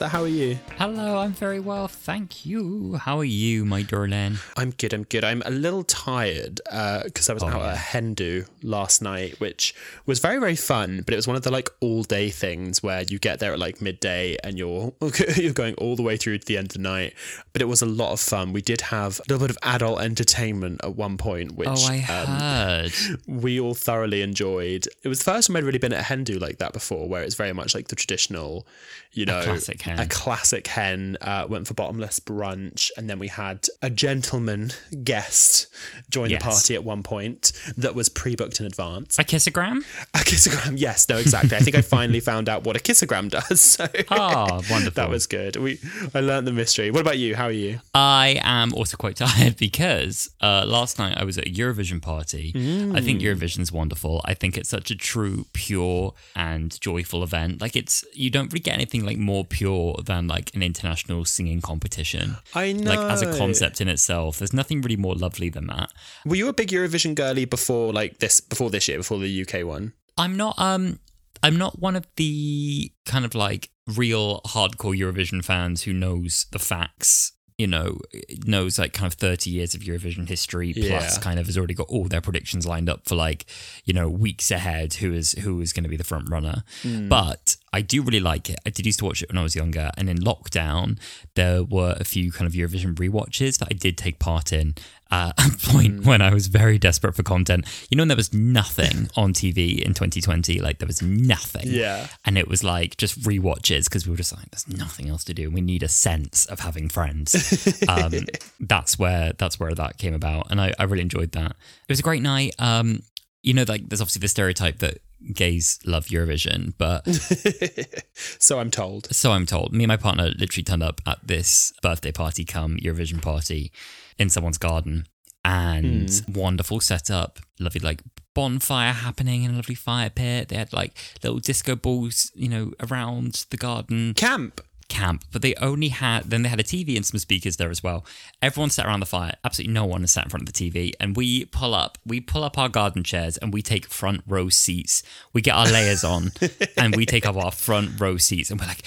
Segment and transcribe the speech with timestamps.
[0.00, 0.08] Alasdair.
[0.08, 0.58] How are you?
[0.78, 2.96] Hello, I'm very well, thank you.
[2.96, 4.36] How are you, my darling?
[4.56, 4.92] I'm good.
[4.92, 5.24] I'm good.
[5.24, 7.72] I'm a little tired because uh, I was Oh, out yeah.
[7.72, 11.02] at Hendu last night, which was very very fun.
[11.04, 13.58] But it was one of the like all day things where you get there at
[13.58, 14.92] like midday and you're
[15.36, 17.14] you're going all the way through to the end of the night.
[17.52, 18.52] But it was a lot of fun.
[18.52, 21.96] We did have a little bit of adult entertainment at one point, which Oh, I
[21.98, 22.92] um, heard.
[23.26, 24.86] we all thoroughly enjoyed.
[25.02, 27.22] It was the first time I'd really been at a Hendu like that before, where
[27.22, 28.66] it's very much like the traditional,
[29.16, 29.98] you know, classic hen.
[29.98, 31.16] A classic hen.
[31.20, 34.70] Uh, went for bottomless brunch, and then we had a gentleman
[35.04, 35.66] guest
[36.10, 36.40] join Yes.
[36.40, 39.18] the party at one point that was pre-booked in advance.
[39.18, 39.78] A kissogram?
[40.14, 41.56] A kissogram, yes, no, exactly.
[41.56, 43.60] I think I finally found out what a kissogram does.
[43.76, 44.90] So Ah, wonderful.
[44.94, 45.56] that was good.
[45.56, 45.78] We
[46.14, 46.90] I learned the mystery.
[46.90, 47.34] What about you?
[47.34, 47.80] How are you?
[47.94, 52.52] I am also quite tired because uh, last night I was at a Eurovision party.
[52.94, 54.20] I think Eurovision's wonderful.
[54.24, 57.60] I think it's such a true, pure, and joyful event.
[57.60, 61.60] Like it's you don't really get anything like more pure than like an international singing
[61.60, 62.36] competition.
[62.54, 62.90] I know.
[62.90, 65.92] Like as a concept in itself, there's nothing really more lovely than that.
[66.24, 68.40] Were you a big Eurovision girly before like this?
[68.40, 68.98] Before this year?
[68.98, 69.92] Before the UK one?
[70.18, 70.98] I'm not um
[71.42, 76.58] I'm not one of the kind of like real hardcore Eurovision fans who knows the
[76.58, 77.98] facts, you know,
[78.46, 81.20] knows like kind of 30 years of Eurovision history plus Yeah.
[81.22, 83.44] kind of has already got all their predictions lined up for like,
[83.84, 86.64] you know, weeks ahead who is who is going to be the front runner.
[87.08, 88.58] But I do really like it.
[88.64, 90.98] I did used to watch it when I was younger and in lockdown
[91.34, 94.74] there were a few kind of Eurovision rewatches that I did take part in
[95.10, 97.66] uh, at a point when I was very desperate for content.
[97.90, 101.66] You know, when there was nothing on TV in 2020, like there was nothing.
[101.66, 102.06] Yeah.
[102.24, 105.34] And it was like just rewatches because we were just like, there's nothing else to
[105.34, 105.50] do.
[105.50, 107.78] We need a sense of having friends.
[107.90, 108.12] um,
[108.60, 111.50] that's where that's where that came about, and I, I really enjoyed that.
[111.50, 112.54] It was a great night.
[112.58, 113.02] Um,
[113.42, 114.98] you know, like there's obviously the stereotype that
[115.32, 117.06] gays love Eurovision, but
[118.14, 119.14] so I'm told.
[119.14, 119.72] so I'm told.
[119.72, 123.72] Me and my partner literally turned up at this birthday party come Eurovision party
[124.18, 125.06] in someone's garden
[125.44, 126.32] and hmm.
[126.32, 127.38] wonderful setup.
[127.60, 128.02] Lovely like
[128.34, 130.48] bonfire happening in a lovely fire pit.
[130.48, 130.92] They had like
[131.22, 134.60] little disco balls, you know, around the garden Camp.
[134.88, 137.82] Camp, but they only had then they had a TV and some speakers there as
[137.82, 138.04] well.
[138.40, 139.34] Everyone sat around the fire.
[139.44, 140.92] Absolutely no one sat in front of the TV.
[141.00, 144.48] And we pull up, we pull up our garden chairs and we take front row
[144.48, 145.02] seats.
[145.32, 146.32] We get our layers on
[146.76, 148.82] and we take up our front row seats and we're like,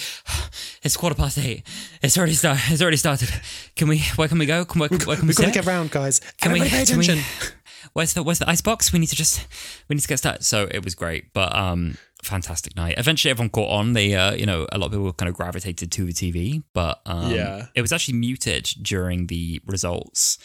[0.84, 1.64] it's quarter past eight.
[2.02, 2.64] It's already started.
[2.70, 3.30] It's already started.
[3.76, 4.00] Can we?
[4.16, 4.66] Where can we go?
[4.66, 6.20] Can, where, where can we We've got to get round, guys.
[6.42, 7.22] Can we, Everybody pay can we-
[7.94, 8.92] where's the where's the ice box?
[8.94, 9.46] We need to just
[9.88, 10.44] we need to get started.
[10.44, 12.96] So it was great, but um, fantastic night.
[12.98, 13.94] Eventually, everyone caught on.
[13.94, 17.02] They, uh, you know, a lot of people kind of gravitated to the TV, but
[17.06, 17.68] um, Yeah.
[17.76, 20.38] it was actually muted during the results.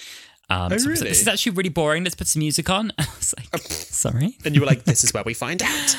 [0.51, 1.09] Um, Oh, so was like, really?
[1.09, 2.05] this is actually really boring.
[2.05, 2.93] Let's put some music on.
[2.99, 4.37] I was like, sorry.
[4.45, 5.97] And you were like, this is where we find out.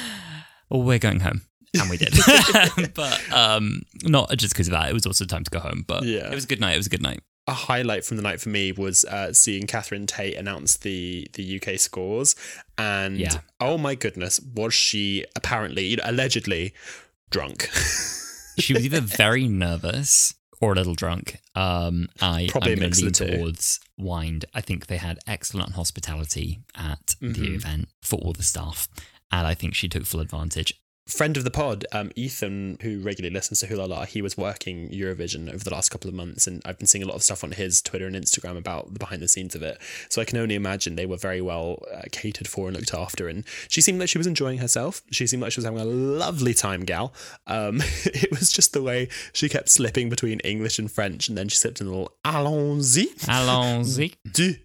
[0.69, 1.41] Well, we're going home.
[1.79, 2.13] And we did.
[2.93, 4.89] but um, not just because of that.
[4.89, 5.83] It was also time to go home.
[5.85, 6.31] But Yeah.
[6.31, 6.73] it was a good night.
[6.75, 7.21] It was a good night.
[7.47, 11.61] A highlight from the night for me was uh, seeing Catherine Tate announce the the
[11.61, 12.35] UK scores,
[12.77, 13.39] and Yeah.
[13.59, 16.73] oh my goodness, was she apparently, you know, allegedly
[17.29, 17.69] drunk?
[18.57, 21.41] She was either very nervous or a little drunk.
[21.55, 23.37] Um, I Probably I'm mix lean the two.
[23.37, 24.45] towards wind.
[24.53, 27.33] I think they had excellent hospitality at Mm-hmm.
[27.33, 28.87] the event for all the staff,
[29.29, 30.73] and I think she took full advantage.
[31.07, 35.53] Friend of the pod, um, Ethan, who regularly listens to Wholala, he was working Eurovision
[35.53, 37.51] over the last couple of months, and I've been seeing a lot of stuff on
[37.51, 39.79] his Twitter and Instagram about the behind the scenes of it.
[40.09, 43.27] So I can only imagine they were very well uh, catered for and looked after.
[43.27, 45.03] And she seemed like she was enjoying herself.
[45.11, 47.13] She seemed like she was having a lovely time, gal.
[47.45, 51.49] Um, it was just the way she kept slipping between English and French, and then
[51.49, 54.09] she slipped in a little allons-y, Allons-y.
[54.33, 54.55] trois.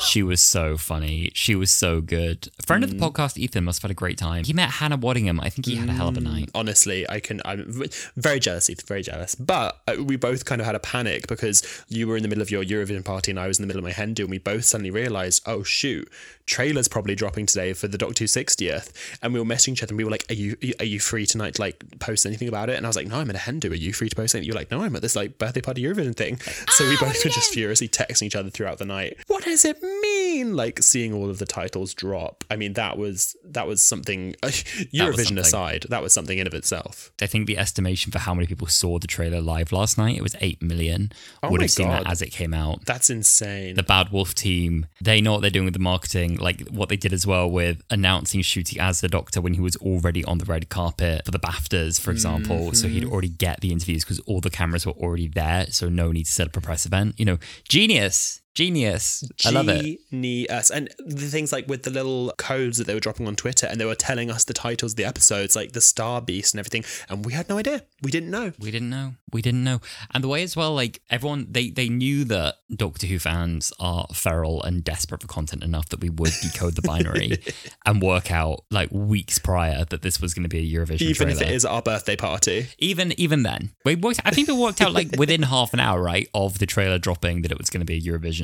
[0.00, 1.30] She was so funny.
[1.34, 2.48] She was so good.
[2.58, 3.10] A friend of the Mm.
[3.10, 4.44] podcast, Ethan, must have had a great time.
[4.44, 5.38] He met Hannah Waddingham.
[5.42, 6.24] I think he had a hell of a Mm.
[6.24, 6.48] night.
[6.54, 7.82] honestly i can i'm
[8.16, 11.62] very jealous Ethan, very jealous but uh, we both kind of had a panic because
[11.88, 13.78] you were in the middle of your eurovision party and i was in the middle
[13.80, 16.06] of my hen do and we both suddenly realized oh shoot
[16.46, 18.90] trailer's probably dropping today for the doc 260th
[19.22, 21.24] and we were messaging each other and we were like are you are you free
[21.24, 23.38] tonight to like post anything about it and i was like no i'm at a
[23.38, 25.38] hen do are you free to post anything you're like no i'm at this like
[25.38, 26.38] birthday party eurovision thing
[26.70, 29.82] so we both were just furiously texting each other throughout the night what does it
[29.82, 34.34] mean like seeing all of the titles drop i mean that was that was something
[34.42, 35.38] eurovision something.
[35.38, 38.66] aside that was something in of itself I think the estimation for how many people
[38.66, 41.12] saw the trailer live last night, it was 8 million.
[41.42, 42.12] Oh Would have seen that God.
[42.12, 42.84] as it came out.
[42.84, 46.68] that's insane the Bad Wolf team, they know what they're doing with the marketing, like
[46.68, 50.24] what they did as well with announcing Ncuti as the Doctor when he was already
[50.24, 52.72] on the red carpet for the BAFTAs, for example.
[52.72, 53.12] So he'd mm-hmm.
[53.12, 55.66] already get the interviews because all the cameras were already there.
[55.70, 57.18] So no need to set up a press event.
[57.18, 57.38] You know,
[57.68, 59.24] genius, genius.
[59.44, 59.98] I love it.
[60.10, 60.70] Genius.
[60.70, 63.80] And the things like with the little codes that they were dropping on Twitter and
[63.80, 66.84] they were telling us the titles of the episodes, like the Star Beast and everything.
[67.08, 67.82] And we had no idea.
[68.02, 68.52] We didn't know.
[68.58, 69.14] We didn't know.
[69.32, 69.80] we didn't know.
[70.12, 74.06] And the way as well, like everyone, they they knew that Doctor Who fans are
[74.12, 77.38] feral and desperate for content enough that we would decode the binary
[77.86, 81.28] and work out like weeks prior that this was going to be a Eurovision Even
[81.28, 81.42] trailer.
[81.42, 82.66] if it is our birthday party.
[82.78, 84.20] even even then, we worked.
[84.24, 87.42] I think we worked out like within half an hour, right, of the trailer dropping
[87.42, 88.41] that it was going to be a Eurovision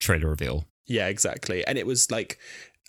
[0.00, 0.66] trailer reveal.
[0.86, 1.64] Yeah, exactly.
[1.66, 2.38] And it was like,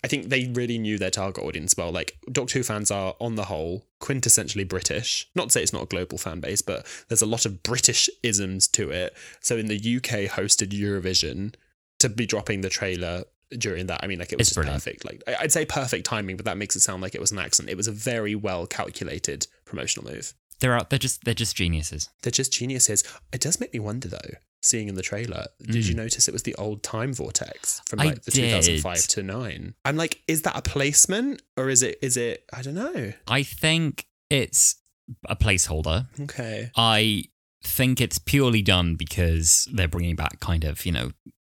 [0.02, 1.92] I think they really knew their target audience well.
[1.92, 5.28] Like, Doctor Who fans are, on the whole, quintessentially British.
[5.34, 8.08] Not to say it's not a global fan base, but there's a lot of British
[8.22, 9.14] isms to it.
[9.40, 11.54] So in the UK hosted Eurovision,
[11.98, 13.24] to be dropping the trailer
[13.58, 14.82] during that, I mean, like, it was It's just brilliant.
[14.82, 15.04] perfect.
[15.04, 17.68] Like, I'd say perfect timing, but that makes it sound like it was an accident.
[17.70, 20.32] It was a very well calculated promotional move.
[20.60, 20.88] They're out.
[20.90, 22.08] They're just they're just geniuses.
[22.22, 23.02] They're just geniuses.
[23.32, 26.42] It does make me wonder though, seeing in the trailer, did you notice it was
[26.42, 28.02] the old time vortex from Mm.
[28.02, 28.50] I like the did.
[28.50, 29.74] 2005 to 9?
[29.84, 33.12] I'm like, is that a placement or is it is it I don't know.
[33.26, 34.76] I think it's
[35.26, 36.06] a placeholder.
[36.20, 36.70] Okay.
[36.76, 37.24] I
[37.62, 41.10] think it's purely done because they're bringing back kind of, you know,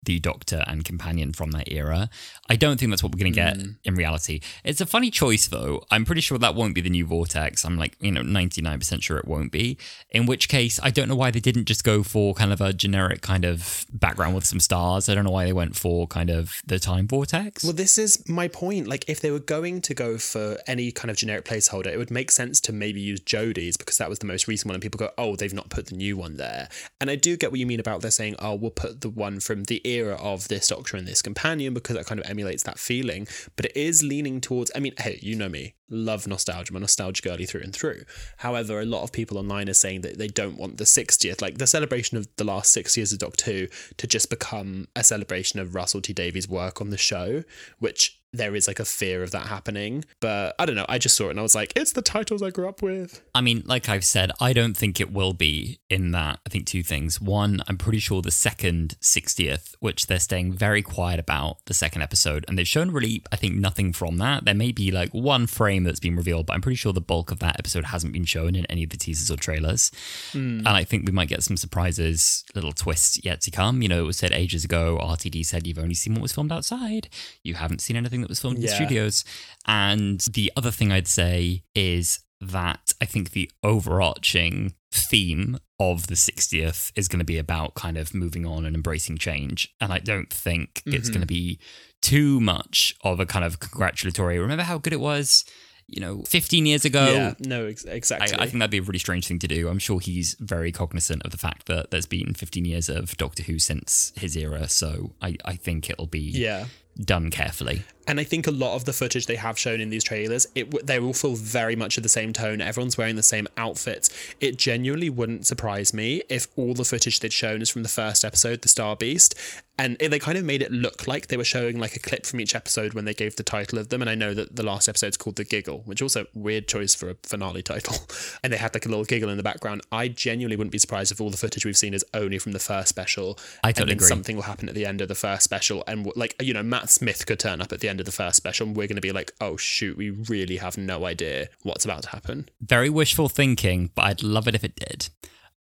[0.07, 2.09] the Doctor and companion from that era.
[2.49, 3.75] I don't think that's what we're going to get Mm.
[3.83, 4.39] in reality.
[4.63, 5.83] It's a funny choice, though.
[5.91, 7.63] I'm pretty sure that won't be the new Vortex.
[7.65, 9.77] I'm like, you know, 99% sure it won't be.
[10.11, 12.71] In which case, I don't know why they didn't just go for kind of a
[12.73, 15.09] generic kind of background with some stars.
[15.09, 17.63] I don't know why they went for kind of the Time Vortex.
[17.63, 18.87] Well, this is my point.
[18.87, 22.11] Like, if they were going to go for any kind of generic placeholder, it would
[22.11, 24.97] make sense to maybe use Jodie's because that was the most recent one, and people
[24.97, 26.69] go, "Oh, they've not put the new one there."
[27.01, 29.39] And I do get what you mean about they're saying, "Oh, we'll put the one
[29.39, 32.79] from the era of this Doctor and this companion because that kind of emulates that
[32.79, 34.71] feeling." But it is leaning towards.
[34.75, 36.75] I mean, hey, you know me, love nostalgia.
[36.75, 38.03] A nostalgia girly through and through.
[38.37, 41.57] However, a lot of people online are saying that they don't want the 60th, like
[41.57, 43.67] the celebration of the last six years of Doctor Who,
[43.97, 47.43] to just become a celebration of Russell T Davies' work on the show,
[47.79, 50.05] which there is like a fear of that happening.
[50.19, 50.85] But I don't know.
[50.89, 53.21] I just saw it and I was like, it's the titles I grew up with.
[53.33, 56.39] I mean, like I've said, I don't think it will be in that.
[56.45, 57.21] I think two things.
[57.21, 62.01] One, I'm pretty sure the second 60th, which they're staying very quiet about the second
[62.01, 64.45] episode, and they've shown really, I think, nothing from that.
[64.45, 67.31] There may be like one frame that's been revealed, but I'm pretty sure the bulk
[67.31, 69.91] of that episode hasn't been shown in any of the teasers or trailers.
[70.31, 70.59] Hmm.
[70.59, 73.81] And I think we might get some surprises, little twists yet to come.
[73.81, 76.51] You know, it was said ages ago, RTD said you've only seen what was filmed
[76.51, 77.09] outside.
[77.43, 79.23] You haven't seen anything that was filmed in studios.
[79.65, 86.15] And the other thing I'd say is that I think the overarching theme of the
[86.15, 89.73] 60th is going to be about kind of moving on and embracing change.
[89.79, 91.55] And I don't think it's going to mm-hmm.
[91.55, 91.59] be
[92.01, 94.39] too much of a kind of congratulatory.
[94.39, 95.45] Remember how good it was,
[95.87, 97.11] you know, 15 years ago?
[97.11, 98.37] yeah, no, ex- I, exactly.
[98.39, 99.67] I think that'd be a really strange thing to do.
[99.67, 103.43] I'm sure he's very cognizant of the fact that there's been 15 years of Doctor
[103.43, 104.67] Who since his era.
[104.67, 106.65] So I, I think it'll be yeah.
[106.97, 107.83] Done carefully.
[108.07, 110.85] And I think a lot of the footage they have shown in these trailers, it
[110.85, 112.61] they all feel very much of the same tone.
[112.61, 114.09] Everyone's wearing the same outfits.
[114.39, 118.23] It genuinely wouldn't surprise me if all the footage they'd shown is from the first
[118.23, 119.35] episode, The Star Beast,
[119.77, 122.25] and it, they kind of made it look like they were showing like a clip
[122.25, 124.01] from each episode when they gave the title of them.
[124.01, 127.09] And I know that the last episode's called The Giggle, which also weird choice for
[127.09, 127.97] a finale title.
[128.43, 129.81] And they had like a little giggle in the background.
[129.91, 132.59] I genuinely wouldn't be surprised if all the footage we've seen is only from the
[132.59, 133.37] first special.
[133.63, 134.07] I and totally then agree.
[134.07, 136.86] something will happen at the end of the first special and like you know matt
[136.89, 139.01] smith could turn up at the end of the first special and we're going to
[139.01, 143.29] be like oh shoot we really have no idea what's about to happen Very wishful
[143.29, 145.09] thinking, but I'd love it if it did.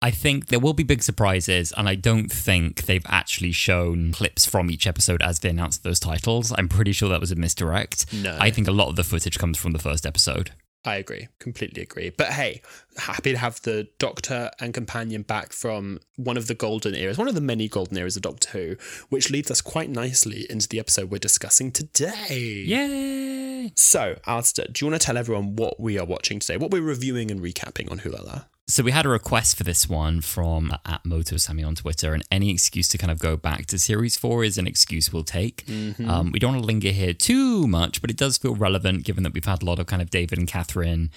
[0.01, 4.46] I think there will be big surprises, and I don't think they've actually shown clips
[4.46, 6.53] from each episode as they announced those titles.
[6.58, 8.13] I'm pretty sure that was a misdirect.
[8.13, 8.38] No.
[8.39, 10.51] I think a lot of the footage comes from the first episode.
[10.86, 12.10] I agree completely agree.
[12.10, 12.62] But hey
[12.98, 17.27] happy to have the doctor and companion back from one of the golden eras one
[17.27, 18.75] of the many golden eras of doctor who
[19.10, 22.63] which leads us quite nicely into the episode we're discussing today.
[22.65, 23.74] Yay!
[23.75, 26.58] so Alasdair, do you want to tell everyone what we are watching today?
[26.58, 30.22] What we're reviewing and recapping on Wholala So we had a request for this one
[30.22, 33.77] from at Moto Sammy on Twitter, and any excuse to kind of go back to
[33.77, 35.65] series four is an excuse we'll take.
[36.10, 39.22] Um, we don't want to linger here too much, but it does feel relevant given
[39.24, 41.12] that we've had a lot of kind of David and Catherine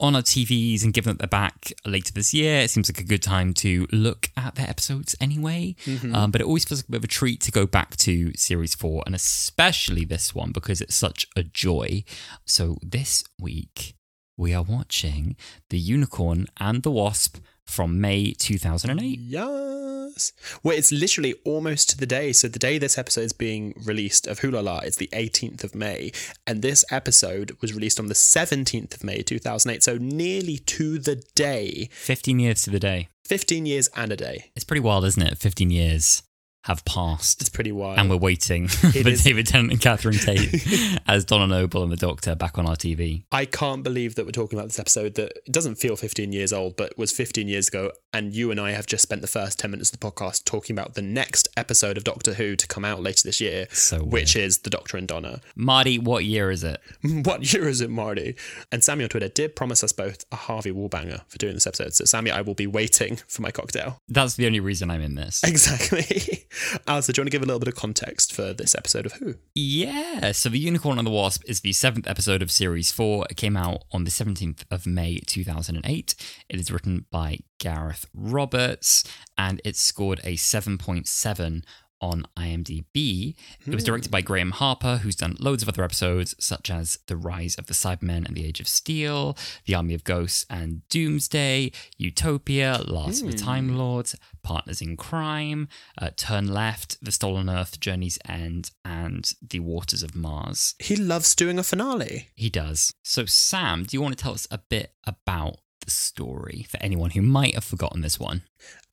[0.00, 3.04] on our TVs, and given that they're back later this year, it seems like a
[3.06, 5.76] good time to look at their episodes anyway.
[6.14, 8.32] Um, but it always feels like a bit of a treat to go back to
[8.34, 12.02] series four, and especially this one because it's such a joy.
[12.46, 13.94] So this week
[14.36, 15.36] we are watching
[15.70, 19.18] The Unicorn and the Wasp from May 2008.
[19.18, 20.32] Yes.
[20.62, 22.32] Well, it's literally almost to the day.
[22.32, 26.12] So the day this episode is being released of Wholala is the 18th of May,
[26.46, 29.82] and this episode was released on the 17th of May 2008.
[29.82, 33.08] So nearly to the day, 15 years to the day.
[33.26, 34.50] 15 years and a day.
[34.54, 35.38] It's pretty wild, isn't it?
[35.38, 36.22] 15 years
[36.64, 37.40] have passed.
[37.42, 37.98] It's pretty wild.
[37.98, 40.66] and we're waiting for David Tennant and Catherine Tate
[41.06, 43.24] as Donna Noble and the Doctor back on our TV.
[43.30, 46.52] I can't believe that we're talking about this episode that it doesn't feel 15 years
[46.54, 47.92] old, but was 15 years ago.
[48.14, 50.74] And you and I have just spent the first 10 minutes of the podcast talking
[50.74, 54.34] about the next episode of Doctor Who to come out later this year, So which
[54.34, 55.40] is The Doctor and Donna.
[55.56, 56.80] Marty, what year is it?
[57.02, 58.36] what year is it, Marty?
[58.72, 61.92] And Sammy on Twitter did promise us both a Harvey Wallbanger for doing this episode.
[61.92, 63.98] So, Sammy, I will be waiting for my cocktail.
[64.08, 65.42] That's the only reason I'm in this.
[65.44, 66.46] Exactly.
[66.86, 69.06] Uh, Alasdair, do you want to give a little bit of context for this episode
[69.06, 69.34] of Who?
[69.54, 73.26] Yeah, so The Unicorn and the Wasp is the seventh episode of Series 4.
[73.30, 76.14] It came out on the 17th of May 2008.
[76.48, 79.04] It is written by Gareth Roberts
[79.38, 81.64] and it scored a 7.7
[82.04, 83.34] on IMDb.
[83.66, 87.16] It was directed by Graeme Harper, who's done loads of other episodes, such as The
[87.16, 91.72] Rise of the Cybermen and the Age of Steel, The Army of Ghosts and Doomsday,
[91.96, 95.68] Utopia, Last of the Time Lords, Partners in Crime,
[95.98, 100.74] uh, Turn Left, The Stolen Earth, Journey's End, and The Waters of Mars.
[100.78, 102.28] He loves doing a finale.
[102.34, 102.92] He does.
[103.02, 107.10] So, Sam, do you want to tell us a bit about the story for anyone
[107.10, 108.42] who might have forgotten this one?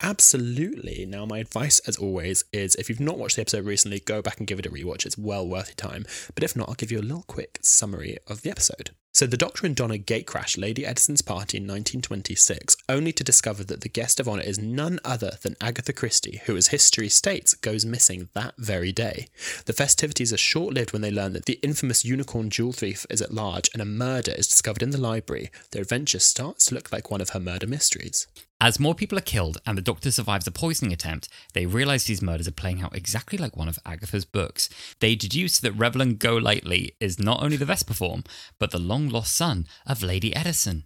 [0.00, 1.06] Absolutely.
[1.06, 4.38] Now, my advice, as always, is if you've not watched the episode recently, go back
[4.38, 5.06] and give it a rewatch.
[5.06, 6.04] It's well worth your time.
[6.34, 8.90] But if not, I'll give you a little quick summary of the episode.
[9.22, 13.82] So, the Doctor and Donna gatecrash Lady Eddison's party in 1926, only to discover that
[13.82, 17.84] the guest of honour is none other than Agatha Christie, who, as history states, goes
[17.84, 19.28] missing that very day.
[19.66, 23.22] The festivities are short lived when they learn that the infamous unicorn jewel thief is
[23.22, 25.52] at large and a murder is discovered in the library.
[25.70, 28.26] Their adventure starts to look like one of her murder mysteries.
[28.64, 32.22] As more people are killed and the Doctor survives a poisoning attempt, they realise these
[32.22, 34.70] murders are playing out exactly like one of Agatha's books.
[35.00, 38.24] They deduce that Reverend Golightly is not only the Vespiform,
[38.60, 40.84] but the long lost son of Lady Eddison.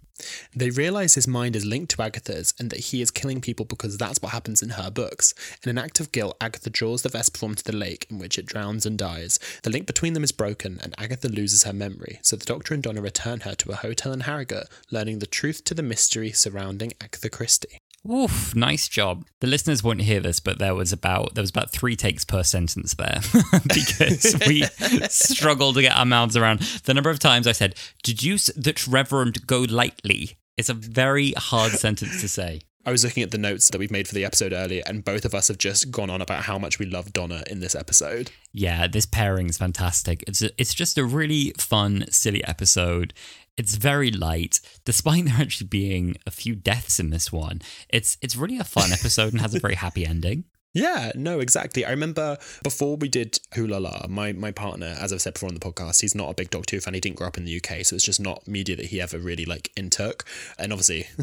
[0.55, 3.99] They realise his mind is linked to Agatha's and that he is killing people because
[3.99, 5.35] that's what happens in her books.
[5.63, 8.47] In an act of guilt, Agatha draws the Vesper to the lake in which it
[8.47, 9.39] drowns and dies.
[9.63, 12.83] The link between them is broken and Agatha loses her memory, so the Doctor and
[12.83, 16.93] Donna return her to a hotel in Harrogate, learning the truth to the mystery surrounding
[17.01, 17.81] Agatha Christie.
[18.11, 19.27] Oof, nice job.
[19.41, 22.43] The listeners won't hear this, but there was about there was about three takes per
[22.43, 23.21] sentence there
[23.63, 24.63] because we
[25.09, 29.47] struggled to get our mouths around the number of times I said, "Deduce that Reverend
[29.47, 32.61] Golightly." It's a very hard sentence to say.
[32.85, 35.25] I was looking at the notes that we've made for the episode earlier, and both
[35.25, 38.31] of us have just gone on about how much we love Donna in this episode.
[38.53, 40.23] Yeah, this pairing is fantastic.
[40.29, 43.13] It's a, it's just a really fun, silly episode.
[43.57, 47.63] It's very light, despite there actually being a few deaths in this one.
[47.89, 50.45] It's it's really a fun episode and has a very happy ending.
[50.76, 51.87] Yeah, no, exactly.
[51.87, 55.61] I remember before we did Wholala, my, my partner, as I've said before on the
[55.61, 56.92] podcast, he's not a big Doctor Who fan.
[56.92, 59.18] He didn't grow up in the UK, so it's just not media that he ever
[59.18, 60.25] really like in intook.
[60.59, 61.04] And obviously,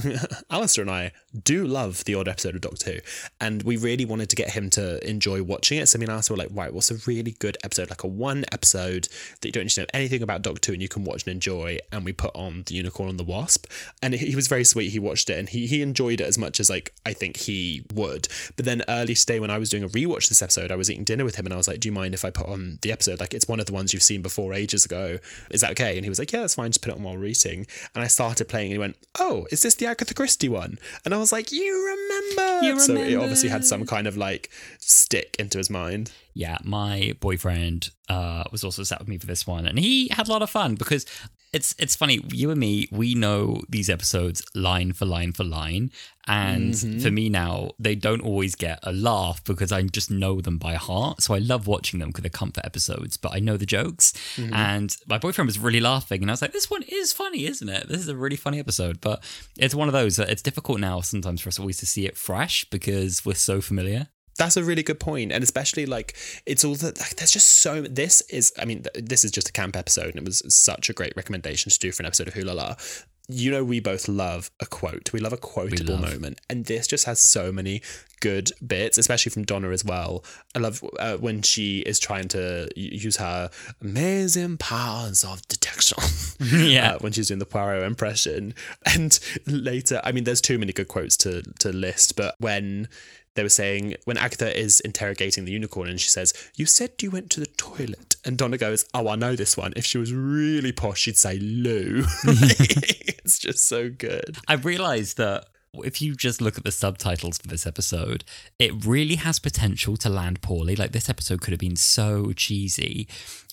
[0.50, 1.12] Alasdair and I
[1.44, 3.00] do love the odd episode of Doctor Who,
[3.40, 5.88] and we really wanted to get him to enjoy watching it.
[5.88, 8.46] So me and Alasdair were like, right, what's a really good episode, like a one
[8.52, 9.08] episode
[9.42, 11.32] that you don't need to know anything about Doctor Who and you can watch and
[11.34, 11.78] enjoy?
[11.92, 13.68] And we put on The Unicorn and the Wasp,
[14.02, 14.90] and he he was very sweet.
[14.90, 17.84] He watched it and he he enjoyed it as much as like I think he
[17.94, 18.28] would.
[18.56, 21.04] But then early stay when I was doing a rewatch this episode, I was eating
[21.04, 22.92] dinner with him and I was like, "Do you mind if I put on the
[22.92, 23.20] episode?
[23.20, 25.20] Like it's one of the ones you've seen before ages ago.
[25.52, 26.72] Is that okay?" And he was like, "Yeah, that's fine.
[26.72, 29.46] Just put it on while we're eating." And I started playing and he went, "Oh,
[29.52, 33.16] is this the Agatha Christie one?" And I was like, "You remember?" You So it
[33.16, 36.12] obviously had some kind of like stick into his mind.
[36.34, 40.28] yeah, my boyfriend uh, was also sat with me for this one, and he had
[40.28, 41.06] a lot of fun because
[41.54, 42.20] it's it's funny.
[42.32, 45.92] You and me, we know these episodes line for line for line,
[46.28, 47.00] and mm-hmm.
[47.00, 50.74] for me now, they don't always get a laugh because I just know them by
[50.74, 51.22] heart.
[51.22, 54.14] So I love watching them because they're comfort episodes, but I know the jokes.
[54.36, 54.54] Mm-hmm.
[54.54, 57.70] And my boyfriend was really laughing, and I was like, "This one is funny, isn't
[57.70, 57.88] it?
[57.88, 59.24] This is a really funny episode." But
[59.58, 62.18] it's one of those that it's difficult now sometimes for us always to see it
[62.18, 64.08] fresh because we're so familiar.
[64.38, 67.82] That's a really good point, and especially like it's all that like, there's just so.
[67.82, 70.90] This is, I mean, th- this is just a camp episode, and it was such
[70.90, 73.06] a great recommendation to do for an episode of Wholala.
[73.30, 75.14] You know, we both love a quote.
[75.14, 76.12] We love a quotable love.
[76.12, 77.82] moment, and this just has so many
[78.20, 80.26] good bits, especially from Donna as well.
[80.56, 83.50] I love uh, when she is trying to use her
[83.82, 85.98] amazing powers of detection.
[86.44, 86.96] Yeah.
[86.96, 90.88] uh, when she's doing the Poirot impression, and later, I mean, there's too many good
[90.90, 92.90] quotes to to list, but when
[93.36, 97.10] they were saying when Agatha is interrogating the unicorn and she says, You said you
[97.12, 98.16] went to the toilet.
[98.26, 99.74] And Donna goes, Oh, I know this one.
[99.76, 102.04] If she was really posh, she'd say Lou.
[102.24, 104.38] it's just so good.
[104.48, 105.46] I realized that
[105.84, 108.24] if you just look at the subtitles for this episode,
[108.60, 110.76] it really has potential to land poorly.
[110.76, 113.08] Like this episode could have been so cheesy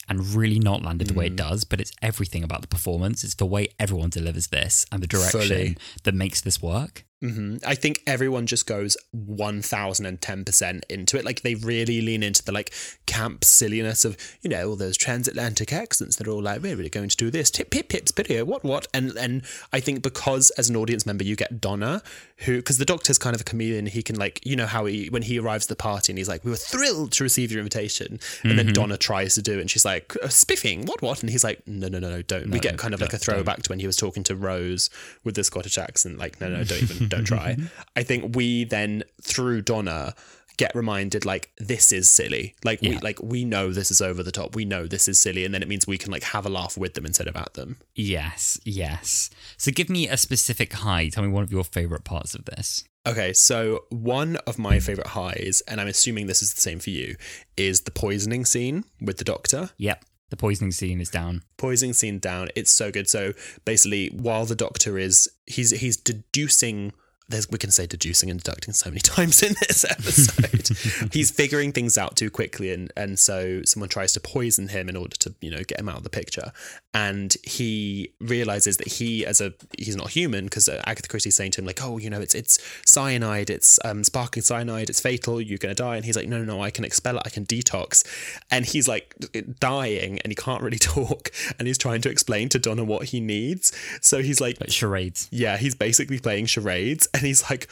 [0.09, 1.33] and really not landed the way Mm.
[1.33, 3.25] it does, but it's everything about the performance.
[3.25, 5.77] It's the way everyone delivers this and the direction Fully.
[6.03, 7.05] that makes this work.
[7.21, 11.25] Hmm I think everyone just goes 1010% into it.
[11.25, 12.73] Like they really lean into the like
[13.07, 16.89] camp silliness of, you know, all those transatlantic accents that are all like, we're really
[16.91, 17.51] going to do this.
[17.51, 18.87] Tip, pip, pips, video, what, what?
[18.95, 22.03] And and I think because as an audience member, you get Donna,
[22.39, 25.09] who, because the doctor's kind of a chameleon, he can like, you know, how he,
[25.09, 27.61] when he arrives at the party and he's like, we were thrilled to receive your
[27.61, 28.19] invitation.
[28.43, 31.21] And then Donna tries to do it and she's like, "Uh, spiffing, what, what?
[31.23, 32.51] And he's like, no, no, no, no, don't.
[32.51, 34.89] we get kind of like a throwback to when he was talking to Rose
[35.25, 37.55] with the Scottish accent, like, no, no, don't even, don't try.
[37.55, 37.67] Mm-hmm.
[37.97, 40.15] I think we then, through Donna,
[40.57, 44.31] get reminded like this is silly like we like we know this is over the
[44.31, 46.51] top we know this is silly and then it means we can like have a
[46.51, 49.31] laugh with them instead of at them Yes, yes.
[49.57, 51.09] So give me a specific high.
[51.09, 52.85] Tell me one of your favorite parts of this.
[53.07, 56.91] Okay, so one of my favorite highs, and I'm assuming this is the same for
[56.91, 57.17] you,
[57.57, 59.71] is the poisoning scene with the doctor.
[59.79, 60.05] Yep.
[60.31, 61.43] The poisoning scene is down.
[61.57, 62.49] Poisoning scene down.
[62.55, 63.09] It's so good.
[63.09, 63.33] So
[63.65, 66.93] basically, while the doctor is he's he's deducing.
[67.31, 71.11] There's, we can say deducing and deducting so many times in this episode.
[71.13, 74.97] he's figuring things out too quickly, and and so someone tries to poison him in
[74.97, 76.53] order to you know get him out of the picture.
[76.93, 81.61] And he realizes that he, as a he's not human, because Agatha Christie's saying to
[81.61, 85.59] him like, oh, you know, it's it's cyanide, it's um, sparkling cyanide, it's fatal, you're
[85.59, 85.97] gonna die.
[85.97, 88.05] And he's like, no, no, no, I can expel it, I can detox.
[88.51, 89.15] And he's like
[89.61, 93.21] dying, and he can't really talk, and he's trying to explain to Donna what he
[93.21, 93.73] needs.
[94.01, 95.29] So he's like, Like charades.
[95.31, 97.69] yeah, he's basically playing charades, and he's like,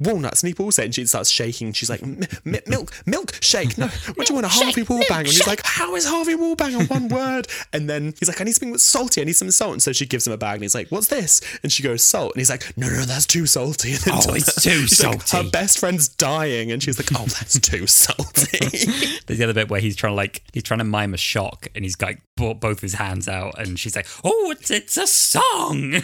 [0.00, 1.72] walnuts, and he pulls it, and she starts shaking.
[1.72, 3.78] She's like, "M- m- milk, milk, shake.
[3.78, 5.18] No, what do you want, a Harvey Wallbanger?
[5.18, 7.46] And he's like, how is Harvey Wallbanger one word?
[7.72, 9.20] And then he's like, I need something that's salty.
[9.20, 9.72] I need some salt.
[9.74, 11.40] And so she gives him a bag, and he's like, what's this?
[11.62, 12.32] And she goes, salt.
[12.34, 13.92] And he's like, no, no, that's too salty.
[13.98, 15.46] And then Oh, Donna- it's too she's like, salty.
[15.46, 18.58] her best friend's dying, and she's like, oh, that's too salty.
[19.26, 21.68] There's the other bit where he's trying to like he's trying to mime a shock
[21.74, 25.06] and he's like bo- both his hands out and she's like, "Oh, it's it's a
[25.06, 26.02] song."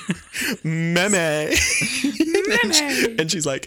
[0.62, 1.10] Meme.
[1.12, 1.50] meme.
[3.18, 3.66] and she's like,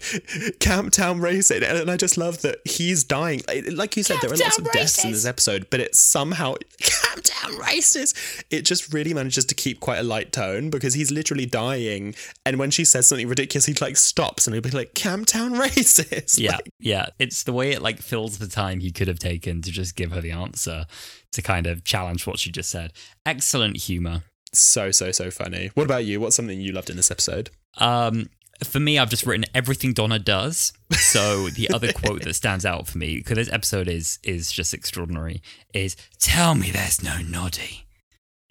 [0.59, 1.63] Camptown Racing.
[1.63, 3.41] And, and I just love that he's dying.
[3.47, 5.99] Like, like you said, there are lots of Camptown deaths in this episode, but it's
[5.99, 8.13] somehow Camptown Races.
[8.49, 12.15] It just really manages to keep quite a light tone because he's literally dying.
[12.45, 16.38] And when she says something ridiculous, he like stops and he'll be like, Camptown Races.
[16.39, 17.08] yeah, Like, yeah.
[17.19, 20.12] It's the way it like fills the time he could have taken to just give
[20.12, 20.86] her the answer
[21.32, 22.93] to kind of challenge what she just said.
[23.25, 24.23] Excellent humor.
[24.53, 25.69] so, so, so funny.
[25.73, 26.19] What about you?
[26.19, 27.49] What's something you loved in this episode?
[27.77, 28.29] Um,
[28.63, 30.74] for me, I've just written everything Donna does.
[30.91, 34.74] So the other quote that stands out for me, because this episode is is just
[34.74, 35.41] extraordinary,
[35.74, 37.84] is "Tell me there's no noddy."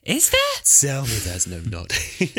[0.05, 0.41] Is there?
[0.63, 1.91] Tell me there's no nod.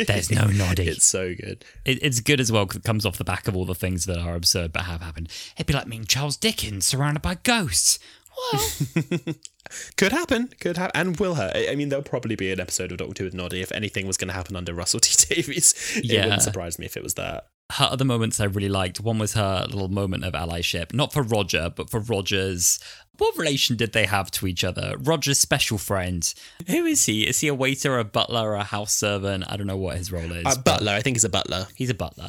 [0.06, 0.88] There's no noddy.
[0.88, 1.66] It's so good.
[1.84, 4.06] It, it's good as well because it comes off the back of all the things
[4.06, 5.28] that are absurd but have happened.
[5.56, 7.98] It'd be like meeting Charles Dickens surrounded by ghosts.
[8.52, 8.62] Well,
[9.98, 11.54] Could happen, could happen, and will hurt.
[11.54, 14.06] I I mean, there'll probably be an episode of Doctor Who with Noddy if anything
[14.06, 15.74] was going to happen under Russell T Davies.
[15.96, 16.22] It Yeah.
[16.24, 17.48] wouldn't surprise me if it was that.
[17.72, 19.00] Her other moments I really liked.
[19.00, 22.80] One was her little moment of allyship, not for Roger, but for Roger's.
[23.18, 24.94] What relation did they have to each other?
[24.98, 26.32] Roger's special friend.
[26.68, 27.26] Who is he?
[27.26, 29.44] Is he a waiter, a butler, a house servant?
[29.48, 30.46] I don't know what his role is.
[30.46, 31.66] Uh, butler, I think he's a butler.
[31.74, 32.28] He's a butler.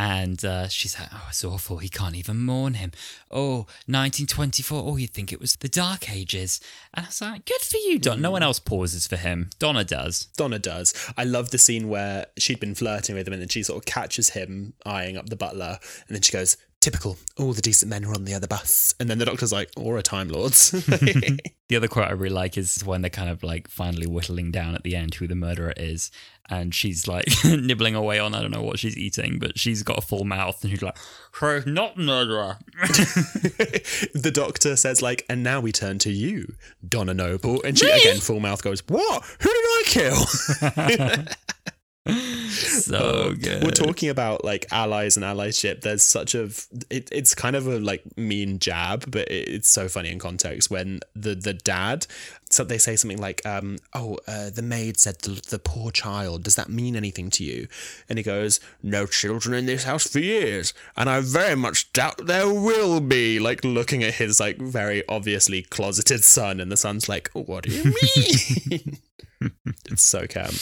[0.00, 1.76] And uh, she's like, oh, it's awful.
[1.76, 2.90] He can't even mourn him.
[3.30, 4.82] Oh, 1924.
[4.82, 6.58] Oh, you'd think it was the Dark Ages.
[6.94, 8.22] And I was like, good for you, Don.
[8.22, 9.50] No one else pauses for him.
[9.58, 10.28] Donna does.
[10.38, 10.94] Donna does.
[11.18, 13.84] I love the scene where she'd been flirting with him and then she sort of
[13.84, 18.06] catches him eyeing up the butler and then she goes, Typical, all the decent men
[18.06, 18.94] are on the other bus.
[18.98, 20.72] And then the doctor's like, Or a Time Lords.
[21.70, 24.74] The other quote I really like is when they're kind of like finally whittling down
[24.74, 26.10] at the end who the murderer is.
[26.48, 29.96] And she's like nibbling away on, I don't know what she's eating, but she's got
[29.96, 30.98] a full mouth and she's like,
[31.38, 32.58] she's not murderer.
[32.82, 36.54] the doctor says, like, and now we turn to you,
[36.88, 37.62] Donna Noble.
[37.62, 39.22] And she again, full mouth goes, What?
[39.38, 41.24] Who did I kill?
[42.50, 43.62] So good.
[43.62, 45.82] We're talking about like allies and allyship.
[45.82, 46.50] There's such a
[46.90, 50.68] it, it's kind of a like mean jab, but it, it's so funny in context
[50.70, 52.06] when the the dad
[52.50, 56.42] so they say something like um oh uh, the maid said the, the poor child
[56.42, 57.68] does that mean anything to you
[58.08, 62.26] and he goes no children in this house for years and I very much doubt
[62.26, 67.08] there will be like looking at his like very obviously closeted son and the son's
[67.08, 68.98] like what do you mean
[69.86, 70.54] it's so camp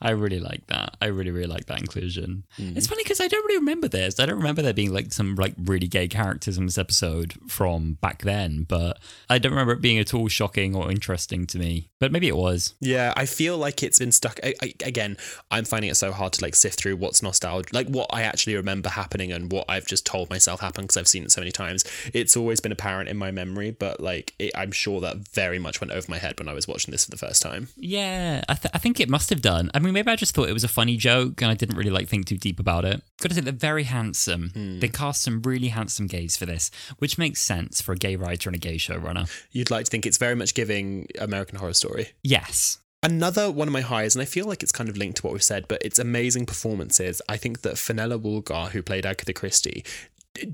[0.00, 0.96] I really like that.
[1.00, 2.44] I really, really like that inclusion.
[2.58, 2.76] Mm.
[2.76, 4.20] It's funny because I don't really remember this.
[4.20, 7.94] I don't remember there being like some like really gay characters in this episode from
[7.94, 11.88] back then, but I don't remember it being at all shocking or interesting to me.
[11.98, 12.74] But maybe it was.
[12.80, 14.38] Yeah, I feel like it's been stuck.
[14.44, 15.16] I, I, again,
[15.50, 18.54] I'm finding it so hard to like sift through what's nostalgia, like what I actually
[18.54, 21.50] remember happening and what I've just told myself happened because I've seen it so many
[21.50, 21.84] times.
[22.14, 25.80] It's always been apparent in my memory, but like it, I'm sure that very much
[25.80, 27.68] went over my head when I was watching this for the first time.
[27.76, 29.70] Yeah, I, th- I think it must have done.
[29.74, 31.76] I mean, mean, maybe I just thought it was a funny joke and I didn't
[31.76, 33.02] really like think too deep about it.
[33.20, 34.50] Got to say, they're very handsome.
[34.50, 34.78] Hmm.
[34.80, 38.48] They cast some really handsome gays for this, which makes sense for a gay writer
[38.48, 39.30] and a gay showrunner.
[39.50, 42.10] You'd like to think it's very much giving American Horror Story.
[42.22, 42.78] Yes.
[43.02, 45.32] Another one of my highs, and I feel like it's kind of linked to what
[45.32, 47.22] we've said, but it's amazing performances.
[47.28, 49.84] I think that Fenella Woolgar, who played Agatha Christie,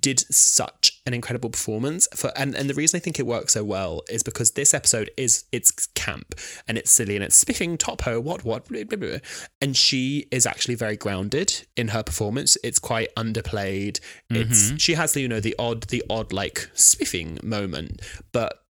[0.01, 3.65] did such an incredible performance for and, and the reason I think it works so
[3.65, 6.35] well is because this episode is it's camp
[6.67, 9.19] and it's silly and it's spiffing top ho what what blah, blah, blah.
[9.61, 12.57] and she is actually very grounded in her performance.
[12.65, 14.01] It's quite underplayed.
[14.31, 14.77] It's mm-hmm.
[14.77, 18.01] she has the you know the odd the odd like spiffing moment
[18.33, 18.64] but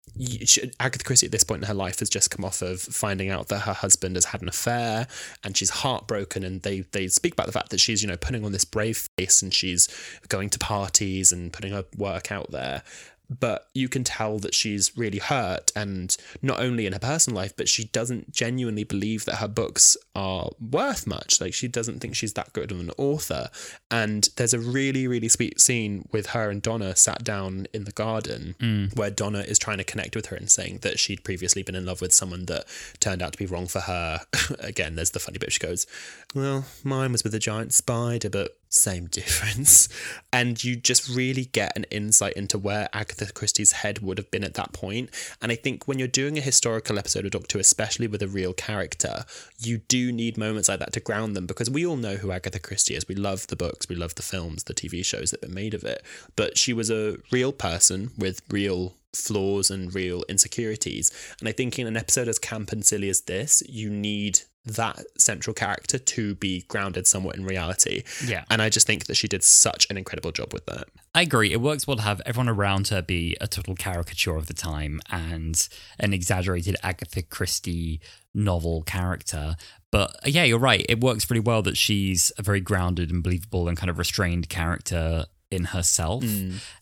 [0.79, 3.48] Agatha Christie at this point in her life has just come off of finding out
[3.48, 5.09] that her husband has had an affair
[5.42, 8.44] and she's heartbroken and they they speak about the fact that she's you know putting
[8.44, 9.88] on this brave face and she's
[10.29, 12.83] going to parties and putting her work out there
[13.29, 17.55] but you can tell that she's really hurt and not only in her personal life
[17.57, 21.41] but she doesn't genuinely believe that her books are worth much.
[21.41, 23.51] Like she doesn't think she's that good of an author.
[23.91, 27.93] And there's a really really sweet scene with her and Donna sat down in the
[27.93, 28.97] garden mm.
[28.97, 31.87] where Donna is trying to connect with her and saying that she'd previously been in
[31.87, 32.65] love with someone that
[33.01, 34.21] turned out to be wrong for her.
[34.59, 35.87] Again there's the funny bit she goes
[36.35, 39.89] well mine was with a giant spider but same difference.
[40.33, 44.43] And you just really get an insight into where Agatha Christie's head would have been
[44.43, 45.11] at that point.
[45.41, 48.27] And I think when you're doing a historical episode of Doctor Who, especially with a
[48.27, 49.27] real character,
[49.61, 52.59] you do need moments like that to ground them because we all know who Agatha
[52.59, 53.07] Christie is.
[53.07, 55.85] We love the books, we love the films, the TV shows that were made of
[55.85, 56.03] it.
[56.35, 61.13] But she was a real person with real flaws and real insecurities.
[61.39, 65.05] And I think in an episode as camp and silly as this, you need that
[65.18, 68.03] central character to be grounded somewhat in reality.
[68.27, 68.44] Yeah.
[68.50, 70.88] And I just think that she did such an incredible job with that.
[71.14, 71.53] I agree.
[71.53, 75.00] It works well to have everyone around her be a total caricature of the time
[75.11, 75.68] and
[76.00, 78.00] an exaggerated Agatha Christie
[78.35, 79.57] novel character.
[79.90, 80.85] But uh, yeah, you're right.
[80.88, 84.48] It works really well that she's a very grounded and believable and kind of restrained
[84.48, 86.24] character in herself.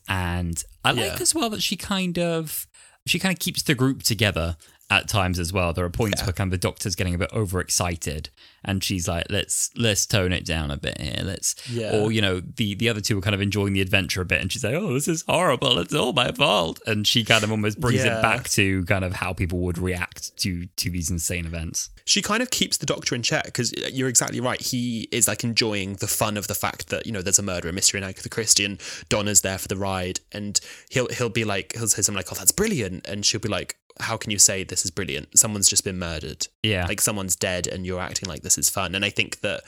[0.08, 2.66] And I like as well that she kind of
[3.06, 4.56] she kind of keeps the group together
[4.92, 5.72] at times as well.
[5.72, 8.28] There are points where kind of the doctor's getting a bit overexcited
[8.64, 11.22] and she's like, let's let's tone it down a bit here.
[11.24, 11.96] Let's Yeah.
[11.96, 14.40] or you know, the the other two are kind of enjoying the adventure a bit
[14.40, 16.80] and she's like, Oh, this is horrible, it's all my fault.
[16.86, 18.18] And she kind of almost brings Yeah.
[18.18, 21.90] it back to kind of how people would react to to these insane events.
[22.04, 24.60] She kind of keeps the doctor in check because uh, you're exactly right.
[24.60, 27.68] He is like enjoying the fun of the fact that, you know, there's a murder,
[27.68, 30.18] a mystery in Agatha Christie and Donna's there for the ride.
[30.32, 33.06] And he'll he'll be like, he'll say something like, oh, that's brilliant.
[33.06, 35.38] And she'll be like, how can you say this is brilliant?
[35.38, 36.48] Someone's just been murdered.
[36.62, 36.86] Yeah.
[36.86, 38.94] Like someone's dead and you're acting like this is fun.
[38.94, 39.62] And I think that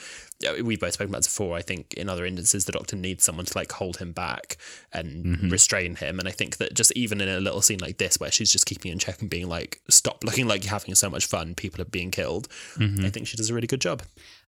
[0.63, 1.57] we've both spoken about this before.
[1.57, 4.57] I think in other instances, the doctor needs someone to like hold him back
[4.93, 5.49] and mm-hmm.
[5.51, 6.19] restrain him.
[6.19, 8.67] And I think that just even in a little scene like this, where she's just
[8.67, 11.81] keeping in check and being like, stop looking like you're having so much fun, people
[11.81, 12.49] are being killed.
[12.77, 13.05] Mm-hmm.
[13.05, 14.03] I think she does a really good job.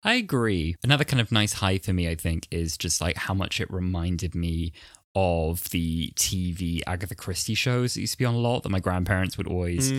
[0.04, 0.76] I agree.
[0.84, 3.72] Another kind of nice high for me, I think, is just like how much it
[3.72, 4.74] reminded me
[5.16, 8.80] of the TV Agatha Christie shows that used to be on a lot that my
[8.80, 9.92] grandparents would always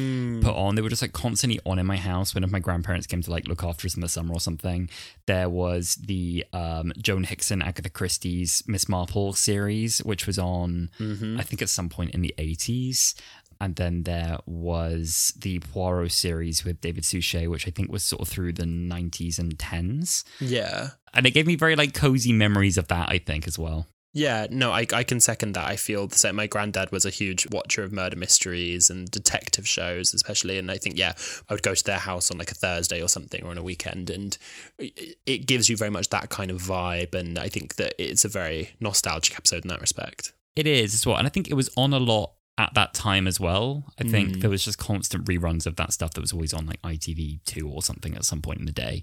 [0.42, 0.74] put on.
[0.74, 3.46] They were just like constantly on in my house whenever my grandparents came to like
[3.46, 4.90] look after us in the summer or something.
[5.27, 10.90] There was the um, Joan Hickson Agatha Christie's Miss Marple series, which was on,
[11.38, 13.14] I think, at some point in the 80s.
[13.61, 18.20] And then there was the Poirot series with David Suchet, which I think was sort
[18.20, 20.24] of through the 90s and 10s.
[20.40, 20.88] Yeah.
[21.14, 23.87] And it gave me very like cozy memories of that, I think, as well.
[24.14, 25.66] Yeah, no, I, I can second that.
[25.66, 26.37] I feel the same.
[26.37, 30.57] My granddad was a huge watcher of murder mysteries and detective shows, especially.
[30.57, 31.14] And I think, yeah,
[31.50, 33.62] I would go to their house on like a Thursday or something or on a
[33.62, 34.11] weekend.
[34.11, 34.38] And
[34.79, 37.12] it, it gives you very much that kind of vibe.
[37.12, 40.33] And I think that it's a very nostalgic episode in that respect.
[40.55, 41.16] It is as well.
[41.16, 43.85] And I think it was on a lot at that time as well.
[43.98, 44.40] I think mm.
[44.40, 47.83] there was just constant reruns of that stuff that was always on like ITV2 or
[47.83, 49.03] something at some point in the day.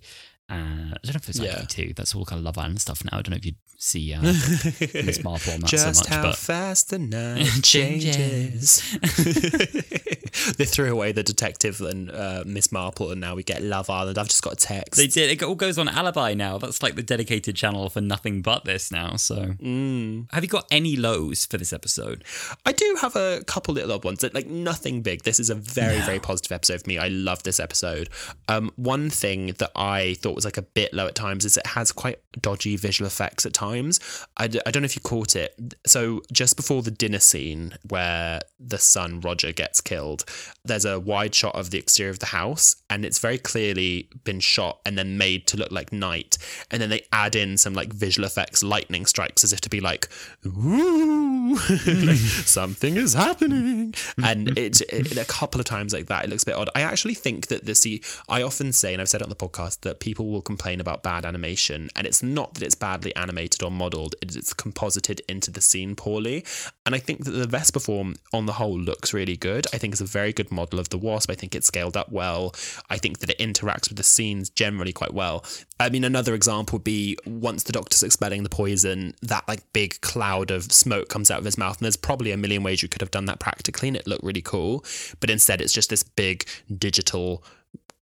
[0.50, 1.62] Uh, I don't know if it's Yeah.
[1.62, 1.96] ITV2.
[1.96, 3.18] That's all kind of Love Island stuff now.
[3.20, 6.08] I don't know if you'd see uh, Miss Marple on that Just so much.
[6.08, 8.82] how but fast the night Changes.
[10.58, 14.18] they threw away the detective and uh, Miss Marple, and now we get Love Island.
[14.18, 14.98] I've just got a text.
[14.98, 15.32] They did.
[15.32, 16.58] It all goes on Alibi now.
[16.58, 19.16] That's like the dedicated channel for nothing but this now.
[19.16, 22.24] So, have you got any lows for this episode?
[22.66, 25.24] I do have a couple little odd ones, like nothing big.
[25.24, 26.98] This is a very, very positive episode for me.
[26.98, 28.10] I love this episode.
[28.48, 31.66] Um, one thing that I thought was like a bit low at times is it
[31.66, 34.00] has quite dodgy visual effects at times.
[34.38, 35.76] I, d- I don't know if you caught it.
[35.86, 40.26] So just before the dinner scene where the son Roger gets killed,
[40.64, 44.40] there's a wide shot of the exterior of the house, and it's very clearly been
[44.40, 46.38] shot and then made to look like night.
[46.70, 49.80] And then they add in some like visual effects, lightning strikes, as if to be
[49.80, 50.08] like,
[50.46, 51.22] "Ooh,"
[51.88, 53.94] ooh, something is happening.
[54.24, 56.70] And it, it, a couple of times like that, it looks a bit odd.
[56.76, 59.36] I actually think that the see, I often say, and I've said it on the
[59.36, 63.64] podcast, that people will complain about bad animation, and it's not that it's badly animated
[63.64, 66.46] or modelled; it's composited into the scene poorly.
[66.86, 69.68] And I think that the Vespiform, on the whole, looks really good.
[69.74, 71.30] I think it's a very good model of the Wasp.
[71.30, 72.54] I think it's scaled up well.
[72.90, 75.46] I think that it interacts with the scenes generally quite well.
[75.80, 80.00] I mean, another example would be once the Doctor's expelling the poison, that like big
[80.02, 82.90] cloud of smoke comes out of his mouth, and there's probably a million ways you
[82.90, 84.84] could have done that practically, and it looked really cool.
[85.20, 87.44] But instead, it's just this big digital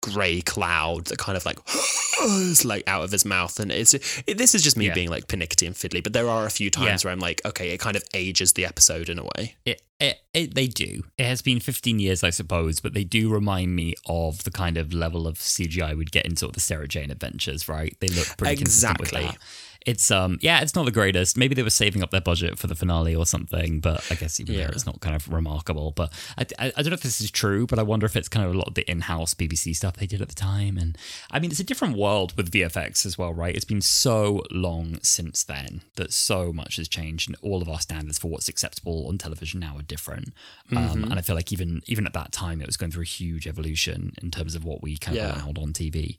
[0.00, 1.58] grey cloud that kind of like
[2.22, 3.94] is like out of his mouth and it's
[4.26, 4.94] it, this is just me Yeah.
[4.94, 7.08] being like pernickety and fiddly but there are a few times Yeah.
[7.08, 10.18] where i'm like okay it kind of ages the episode in a way It, it,
[10.32, 11.02] it, they do.
[11.18, 14.76] It has been 15 years, I suppose, but they do remind me of the kind
[14.78, 17.96] of level of CGI we'd get in sort of the Sarah Jane adventures, right?
[17.98, 19.36] They look pretty consistent with Exactly.
[19.86, 21.36] It's um yeah, it's not the greatest.
[21.36, 24.38] Maybe they were saving up their budget for the finale or something, but I guess
[24.40, 24.62] even Yeah.
[24.62, 25.92] there it's not kind of remarkable.
[25.92, 28.28] But I, I, I don't know if this is true, but I wonder if it's
[28.28, 30.76] kind of a lot of the in-house BBC stuff they did at the time.
[30.76, 30.98] And
[31.30, 33.54] I mean, it's a different world with VFX as well, right?
[33.54, 37.80] It's been so long since then that so much has changed, and all of our
[37.80, 40.32] standards for what's acceptable on television now are different.
[40.70, 43.06] Um, and I feel like even even at that time, it was going through a
[43.06, 45.42] huge evolution in terms of what we kind of Yeah.
[45.42, 46.16] allowed on TV.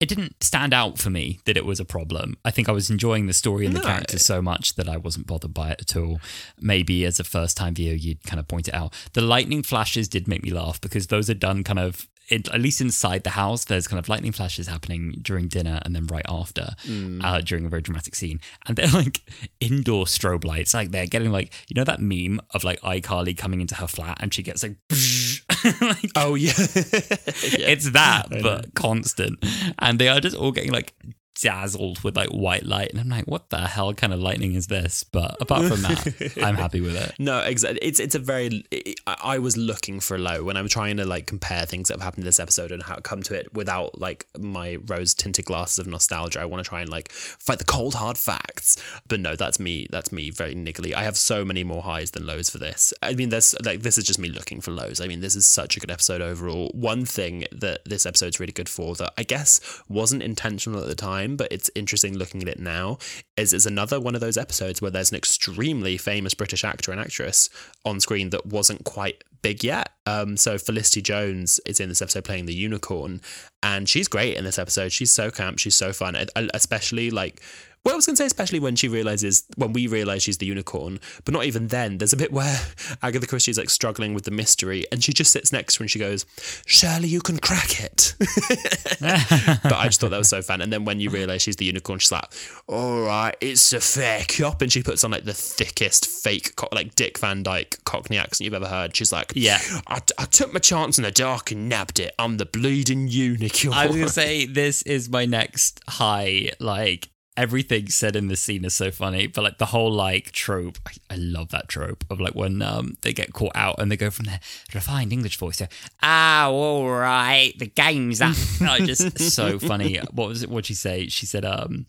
[0.00, 2.36] It didn't stand out for me that it was a problem.
[2.44, 3.86] I think I was enjoying the story and the No.
[3.86, 6.20] characters so much that I wasn't bothered by it at all.
[6.60, 8.92] Maybe as a first time viewer, you'd kind of point it out.
[9.12, 12.08] The lightning flashes did make me laugh because those are done kind of.
[12.28, 15.94] In, at least inside the house, there's kind of lightning flashes happening during dinner and
[15.94, 16.76] then right after,
[17.20, 18.40] uh, during a very dramatic scene.
[18.66, 19.20] And they're like
[19.60, 20.72] indoor strobe lights.
[20.72, 24.18] Like they're getting like, you know, that meme of like iCarly coming into her flat
[24.20, 24.76] and she gets like,
[25.80, 29.44] like oh yeah, it's that, but constant.
[29.80, 30.94] And they are just all getting like
[31.40, 32.90] dazzled with like white light.
[32.90, 35.04] And I'm like, what the hell kind of lightning is this?
[35.04, 37.14] But apart from that, I'm happy with it.
[37.18, 37.80] No, exactly.
[37.82, 38.64] It's it's a very.
[39.06, 42.02] I I was looking for low when I'm trying to like compare things that have
[42.02, 45.44] happened in this episode and how it come to it without like my rose tinted
[45.46, 46.40] glasses of nostalgia.
[46.40, 48.76] I want to try and like fight the cold hard facts.
[49.08, 49.86] But no, that's me.
[49.90, 50.94] That's me very niggly.
[50.94, 52.92] I have so many more highs than lows for this.
[53.02, 55.00] I mean, there's like this is just me looking for lows.
[55.00, 56.70] I mean, this is such a good episode overall.
[56.74, 60.94] One thing that this episode's really good for that I guess wasn't intentional at the
[60.94, 62.98] time, but it's interesting looking at it now.
[63.36, 67.00] Is is another one of those episodes where there's an extremely famous British actor and
[67.00, 67.48] actress
[67.84, 69.90] on screen that wasn't quite big yet.
[70.06, 73.20] Um, so Felicity Jones is in this episode playing the unicorn,
[73.62, 74.92] and she's great in this episode.
[74.92, 76.16] She's so camp, she's so fun,
[76.54, 77.42] especially like.
[77.84, 80.46] Well, I was going to say, especially when she realizes, when we realize she's the
[80.46, 81.98] unicorn, but not even then.
[81.98, 82.60] There's a bit where
[83.02, 85.90] Agatha Christie's like struggling with the mystery, and she just sits next to her and
[85.90, 86.24] she goes,
[86.64, 88.14] Shirley, you can crack it.
[89.00, 90.60] but I just thought that was so fun.
[90.60, 92.32] And then when you realize she's the unicorn, she's like,
[92.68, 94.62] all right, it's a fair cop.
[94.62, 98.44] And she puts on like the thickest fake, co- like Dick Van Dyke Cockney accent
[98.44, 98.94] you've ever heard.
[98.94, 99.58] She's like, Yeah.
[99.88, 102.14] I, I took my chance in the dark and nabbed it.
[102.18, 103.74] I'm the bleeding unicorn.
[103.74, 106.50] I was gonna say this is my next high.
[106.60, 110.78] Like everything said in this scene is so funny, but like the whole like trope,
[110.86, 113.96] I, I love that trope of like when um they get caught out and they
[113.96, 114.40] go from their
[114.74, 115.68] refined English voice to
[116.02, 118.36] ah all right the game's up.
[118.60, 119.98] like, just so funny.
[120.12, 120.50] What was it?
[120.50, 121.08] What she say?
[121.08, 121.86] She said um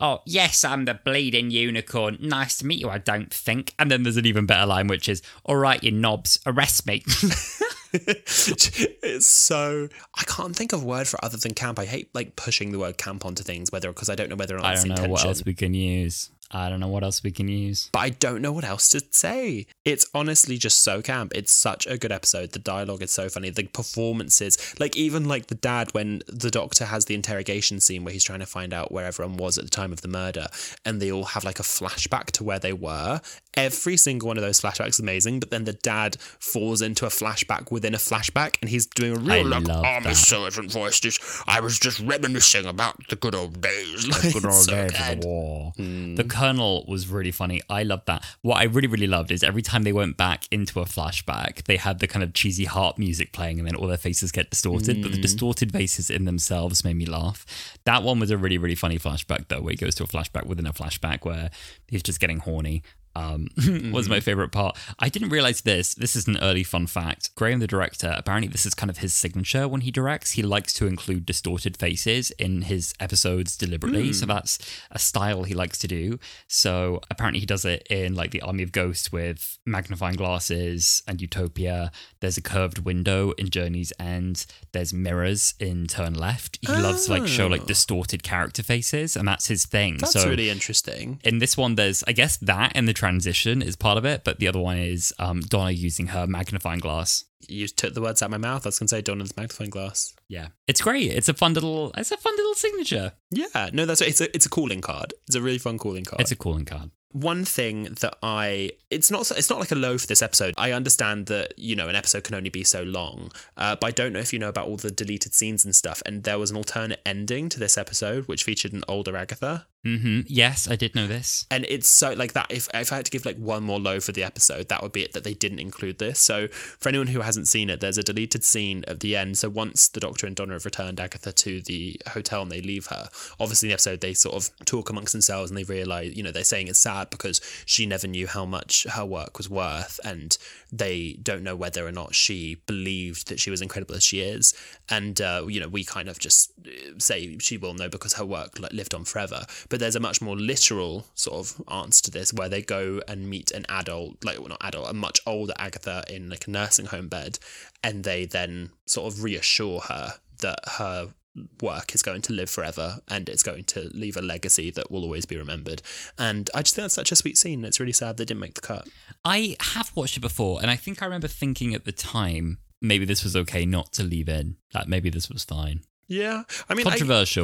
[0.00, 2.18] oh yes I'm the bleeding unicorn.
[2.20, 2.88] Nice to meet you.
[2.88, 3.74] I don't think.
[3.78, 7.04] And then there's an even better line which is all right you knobs arrest me.
[7.92, 11.78] it's so I can't think of a word for other than camp.
[11.78, 14.56] I hate like pushing the word camp onto things, whether because I don't know whether
[14.56, 15.12] or not I it's don't know intention.
[15.12, 16.30] what else we can use.
[16.52, 17.88] I don't know what else we can use.
[17.92, 19.66] but I don't know what else to say.
[19.84, 21.32] It's honestly just so camp.
[21.34, 22.52] It's such a good episode.
[22.52, 23.50] The dialogue is so funny.
[23.50, 28.12] The performances, like even like the dad when the doctor has the interrogation scene where
[28.12, 30.48] he's trying to find out where everyone was at the time of the murder,
[30.84, 33.20] and they all have like a flashback to where they were.
[33.54, 37.08] Every single one of those flashbacks is amazing, but then the dad falls into a
[37.08, 40.16] flashback within a flashback, and he's doing a real I like love oh, that.
[40.16, 41.00] sergeant voice.
[41.00, 44.06] Just I was just reminiscing about the good old days.
[44.10, 45.18] Like, good old so days of good.
[45.18, 45.20] Mm.
[45.20, 45.72] the war.
[46.16, 47.60] The Colonel was really funny.
[47.68, 48.24] I loved that.
[48.40, 51.76] What I really, really loved is every time they went back into a flashback, they
[51.76, 55.02] had the kind of cheesy harp music playing and then all their faces get distorted.
[55.02, 55.22] But the mm.
[55.22, 57.44] distorted faces in themselves made me laugh.
[57.84, 60.46] That one was a really, really funny flashback, though, where he goes to a flashback
[60.46, 61.50] within a flashback where
[61.88, 62.82] he's just getting horny.
[63.16, 63.48] Um,
[63.92, 64.76] was my favorite part.
[64.98, 65.94] I didn't realize this.
[65.94, 67.34] This is an early fun fact.
[67.34, 70.32] Graeme, the director, apparently this is kind of his signature when he directs.
[70.32, 74.12] He likes to include distorted faces in his episodes deliberately.
[74.12, 74.58] So that's
[74.90, 76.18] a style he likes to do.
[76.46, 81.20] So apparently he does it in like the Army of Ghosts with magnifying glasses and
[81.20, 81.90] Utopia.
[82.20, 84.46] There's a curved window in Journey's End.
[84.72, 86.58] There's mirrors in Turn Left.
[86.60, 89.96] He loves to like show like distorted character faces, and that's his thing.
[89.98, 91.20] That's so really interesting.
[91.24, 94.38] in this one, there's I guess that and the transition is part of it, but
[94.38, 97.24] the other one is um, Donna using her magnifying glass.
[97.48, 98.66] You took the words out of my mouth.
[98.66, 100.14] I was going to say Donna's magnifying glass.
[100.28, 101.10] Yeah, it's great.
[101.10, 101.92] It's a fun little.
[101.96, 103.14] It's a fun little signature.
[103.30, 105.14] Yeah, no, that's it's a it's a calling card.
[105.26, 106.20] It's a really fun calling card.
[106.20, 106.90] It's a calling card.
[107.12, 110.54] One thing that I it's not it's not like a low for this episode.
[110.58, 113.90] I understand that you know an episode can only be so long, uh, but I
[113.92, 116.02] don't know if you know about all the deleted scenes and stuff.
[116.04, 119.66] And there was an alternate ending to this episode which featured an older Agatha.
[119.82, 121.46] Hmm Yes, I did know this.
[121.50, 122.48] And it's so like that.
[122.50, 124.92] If if I had to give like one more low for the episode, that would
[124.92, 125.12] be it.
[125.14, 126.18] That they didn't include this.
[126.18, 129.38] So for anyone who hasn't seen it, there's a deleted scene at the end.
[129.38, 132.86] So once the Doctor and Donna have returned Agatha to the hotel and they leave
[132.86, 133.08] her,
[133.40, 136.30] obviously in the episode they sort of talk amongst themselves and they realize, you know,
[136.30, 140.36] they're saying it's sad because she never knew how much her work was worth, and
[140.70, 144.52] they don't know whether or not she believed that she was incredible as she is.
[144.90, 148.24] And uh, you know, we kind of just uh, say she will know because her
[148.26, 149.46] work like lived on forever.
[149.70, 153.30] But there's a much more literal sort of answer to this where they go and
[153.30, 156.86] meet an adult, like well, not adult, a much older Agatha in like a nursing
[156.86, 157.38] home bed,
[157.82, 161.14] and they then sort of reassure her that her
[161.62, 165.04] work is going to live forever and it's going to leave a legacy that will
[165.04, 165.80] always be remembered.
[166.18, 167.64] And I just think that's such a sweet scene.
[167.64, 168.88] It's really sad they didn't make the cut.
[169.24, 173.04] I have watched it before, and I think I remember thinking at the time maybe
[173.04, 174.56] this was okay not to leave in.
[174.74, 175.82] Like maybe this was fine.
[176.08, 177.40] Yeah, I mean, I,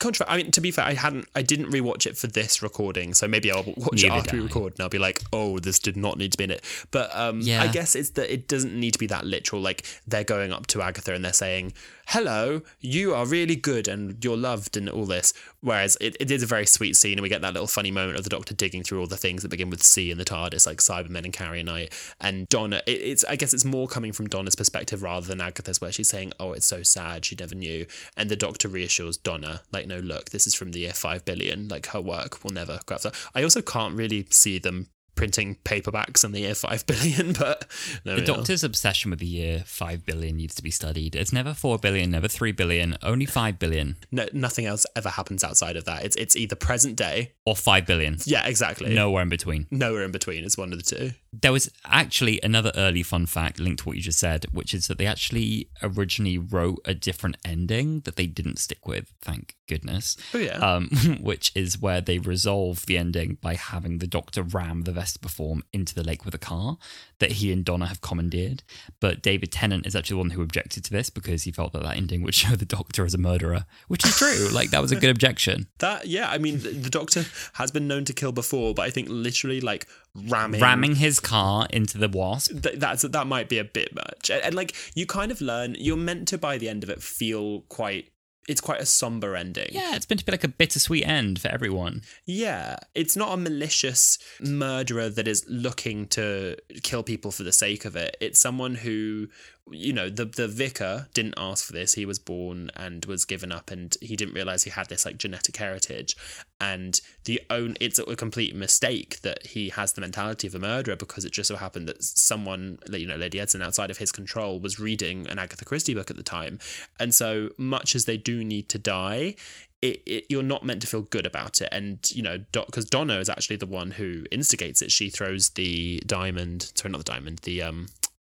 [0.00, 0.26] Controversial.
[0.26, 3.14] contra- I mean, to be fair, I hadn't, I didn't rewatch it for this recording,
[3.14, 5.96] so maybe I'll watch it after we record, and I'll be like, oh, this did
[5.96, 6.64] not need to be in it.
[6.90, 7.62] But um, Yeah.
[7.62, 9.62] I guess it's that it doesn't need to be that literal.
[9.62, 11.72] Like they're going up to Agatha and they're saying,
[12.10, 15.32] "Hello, you are really good and you're loved," and all this.
[15.60, 18.18] Whereas it, it is a very sweet scene, and we get that little funny moment
[18.18, 20.66] of the Doctor digging through all the things that begin with C in the TARDIS,
[20.66, 22.82] like Cybermen and Carrionites, and Donna.
[22.84, 26.08] It, it's, I guess, it's more coming from Donna's perspective rather than Agatha's, where she's
[26.08, 30.00] saying, "Oh, it's so sad, she never knew," and the Doctor reassures Donna, like, "No,
[30.00, 31.68] look, this is from the year five billion.
[31.68, 36.24] Like, her work will never go after." I also can't really see them printing paperbacks
[36.24, 37.66] in the year five billion, but
[38.04, 41.14] The Doctor's obsession with the year 5 billion needs to be studied.
[41.14, 45.44] It's never 4 billion, never 3 billion, only 5 billion no, nothing else ever happens
[45.44, 46.04] outside of that.
[46.04, 48.16] It's it's either present day, or 5 billion.
[48.24, 48.94] yeah, exactly.
[48.94, 49.66] Nowhere in between.
[49.70, 50.44] nowhere in between.
[50.44, 51.10] It's one of the two.
[51.32, 54.88] There was actually another early fun fact linked to what you just said, which is
[54.88, 60.16] that they actually originally wrote a different ending that they didn't stick with, thank goodness.
[60.34, 60.58] Oh yeah.
[60.58, 60.88] Um,
[61.20, 65.94] which is where they resolve the ending by having the Doctor ram the Vespiform into
[65.94, 66.76] the lake with a car
[67.18, 68.62] that he and Donna have commandeered.
[69.00, 71.82] But David Tennant is actually the one who objected to this because he felt that
[71.82, 74.48] that ending would show the Doctor as a murderer, which is true.
[74.52, 75.66] like that was a good objection.
[75.78, 78.90] That yeah, I mean the, the Doctor has been known to kill before, but I
[78.90, 82.62] think literally like ramming Ramming his car into the Wasp.
[82.62, 84.30] th- that's that might be a bit much.
[84.30, 87.02] And, and like you kind of learn, you're meant to by the end of it
[87.02, 88.10] feel quite.
[88.50, 89.68] It's quite a somber ending.
[89.70, 92.02] Yeah, it's meant to be like a bittersweet end for everyone.
[92.24, 97.84] Yeah, it's not a malicious murderer that is looking to kill people for the sake
[97.84, 98.16] of it.
[98.20, 99.28] It's someone who,
[99.70, 101.94] you know, the the vicar didn't ask for this.
[101.94, 105.18] He was born and was given up, and he didn't realize he had this like
[105.18, 106.16] genetic heritage.
[106.60, 110.96] And the own, it's a complete mistake that he has the mentality of a murderer
[110.96, 114.60] because it just so happened that someone, you know, Lady Eddison, outside of his control,
[114.60, 116.58] was reading an Agatha Christie book at the time.
[116.98, 119.36] And so much as they do need to die,
[119.80, 121.68] it, it, you're not meant to feel good about it.
[121.72, 124.92] And, you know, because Donna is actually the one who instigates it.
[124.92, 127.88] She throws the diamond, sorry, not the diamond, the, um,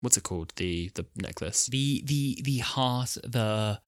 [0.07, 0.53] what's it called?
[0.55, 1.67] The, the necklace.
[1.67, 3.81] The the the heart, the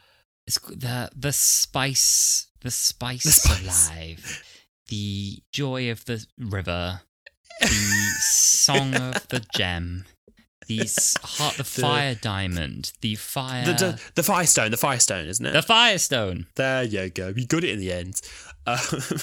[0.49, 3.89] it's the the spice, the spice, The spice.
[3.89, 4.43] alive,
[4.89, 7.03] the joy of the river,
[7.61, 10.07] the song of the gem,
[10.67, 10.79] the
[11.23, 15.53] heart, the, fire diamond, the fire, The, the, the Firestone, the Firestone, isn't it?
[15.53, 16.47] the firestone.
[16.57, 17.29] There you go.
[17.29, 18.21] You got it in the end.
[18.67, 18.79] Uh,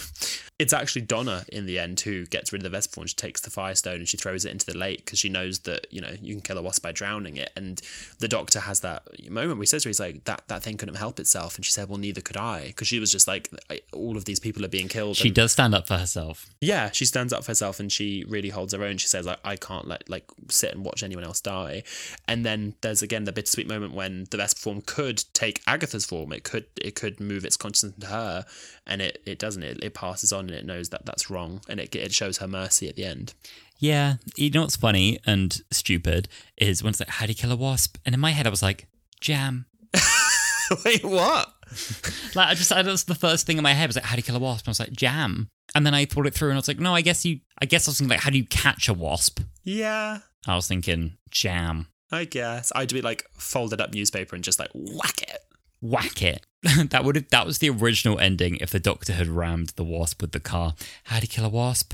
[0.58, 3.08] it's actually Donna in the end who gets rid of the Vespiform.
[3.08, 5.88] She takes the Firestone and she throws it into the lake because she knows that
[5.91, 7.52] you know you can kill a wasp by drowning it.
[7.58, 7.82] And
[8.20, 10.78] the Doctor has that moment where he says to her, "He's like that that thing
[10.78, 13.50] couldn't help itself," and she said, "Well, neither could I," because she was just like,
[13.91, 16.48] "All of these people are being killed." She and- does stand up for herself.
[16.62, 18.98] yeah, she stands up for herself and she really holds her own.
[18.98, 21.84] She says, like, I can't let like sit and watch anyone else die.
[22.28, 26.32] And then there's again the bittersweet moment when the Vespiform could take Agatha's form.
[26.32, 28.46] It could it could move its consciousness into her,
[28.88, 29.63] and it, it doesn't.
[29.63, 32.48] It, it passes on and it knows that that's wrong, and it it shows her
[32.48, 33.34] mercy at the end.
[33.80, 37.52] Yeah, you know what's funny and stupid is when it's like, how do you kill
[37.52, 37.98] a wasp?
[38.06, 38.88] And in my head, I was like,
[39.20, 39.66] jam.
[40.86, 41.52] Wait, what?
[42.36, 44.20] Like I just, I, that's the first thing in my head was like, how do
[44.20, 44.66] you kill a wasp?
[44.66, 45.50] And I was like, jam.
[45.74, 47.66] And then I thought it through, and I was like, no, I guess you, I
[47.66, 49.39] guess I was thinking like, how do you catch a wasp?
[49.64, 54.60] Yeah, I was thinking jam, I guess I'd be like folded up newspaper and just
[54.60, 55.39] like whack it.
[55.82, 56.46] whack it.
[56.89, 60.22] that would have that was the original ending if the doctor had rammed the wasp
[60.22, 60.74] with the car.
[61.05, 61.93] How'd he kill a wasp?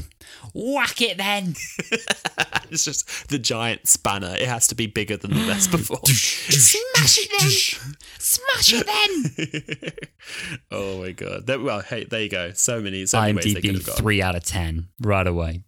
[0.54, 1.56] Whack it then.
[2.70, 4.34] it's just the giant spanner.
[4.34, 6.00] It has to be bigger than the best before.
[6.06, 8.02] Smash it then.
[8.18, 9.92] Smash it then.
[10.72, 11.48] oh my god.
[11.48, 12.52] There- well, hey, there you go.
[12.54, 13.96] So many, so many ways they could have gone.
[13.98, 15.64] three out of ten right away.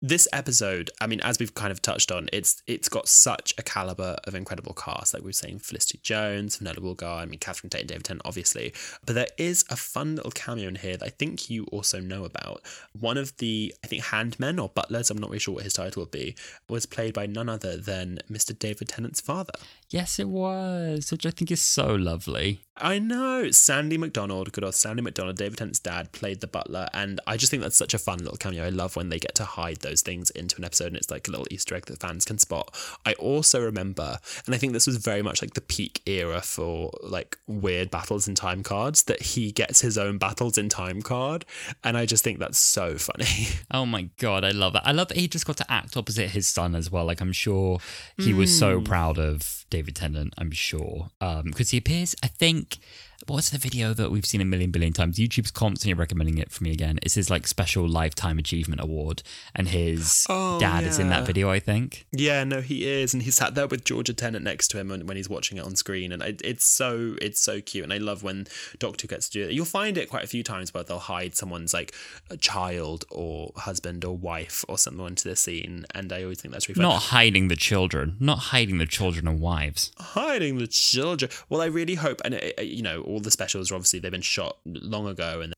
[0.00, 3.64] This episode, I mean, as we've kind of touched on, it's it's got such a
[3.64, 5.12] caliber of incredible cast.
[5.12, 8.22] Like we were saying, Felicity Jones, Fenella Woolgar, I mean, Catherine Tate and David Tennant,
[8.24, 8.72] obviously.
[9.04, 12.24] But there is a fun little cameo in here that I think you also know
[12.24, 12.62] about.
[12.92, 16.02] One of the, I think, handmen or butlers, I'm not really sure what his title
[16.02, 16.36] would be,
[16.68, 18.56] was played by none other than Mr.
[18.56, 19.54] David Tennant's father.
[19.90, 22.60] Yes, it was, which I think is so lovely.
[22.80, 23.50] I know.
[23.50, 26.88] Sandy McDonald, good old Sandy McDonald, David Tennant's dad, played the butler.
[26.92, 28.64] And I just think that's such a fun little cameo.
[28.64, 31.28] I love when they get to hide those things into an episode and it's like
[31.28, 32.74] a little Easter egg that fans can spot.
[33.04, 36.90] I also remember, and I think this was very much like the peak era for
[37.02, 41.44] like weird battles in time cards, that he gets his own battles in time card.
[41.84, 43.26] And I just think that's so funny.
[43.70, 44.86] Oh my god, I love that.
[44.86, 47.04] I love that he just got to act opposite his son as well.
[47.04, 47.78] Like I'm sure
[48.16, 48.84] he was so hmm.
[48.84, 50.34] proud of David Tennant.
[50.38, 52.14] I'm sure um, because he appears.
[52.22, 52.80] I think week
[53.26, 55.18] what's the video that we've seen a million billion times?
[55.18, 56.98] YouTube's constantly recommending it for me again.
[57.02, 59.22] It's his like special lifetime achievement award,
[59.54, 61.50] and his Oh, dad is in that video.
[61.50, 62.06] I think.
[62.12, 65.06] Yeah, no, he is, and he sat there with Georgia Tennant next to him when,
[65.06, 67.98] when he's watching it on screen, and I, it's so it's so cute, and I
[67.98, 68.46] love when
[68.78, 69.52] Doctor gets to do it.
[69.52, 71.94] You'll find it quite a few times where they'll hide someone's like
[72.30, 76.52] a child or husband or wife or someone into the scene, and I always think
[76.52, 76.84] that's really fun.
[76.90, 79.92] Not hiding the children, not hiding the children and wives.
[79.98, 81.30] hiding the children.
[81.48, 84.20] Well, I really hope, and uh, you know, all the specials are obviously they've been
[84.20, 85.54] shot long ago, and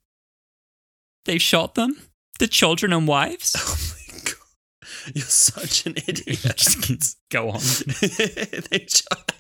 [1.25, 1.97] they've shot them,
[2.39, 3.57] the children and wives.
[3.59, 3.77] oh
[4.15, 6.39] my god, you're such an idiot.
[6.57, 7.61] Just go on.
[8.71, 9.33] they shot.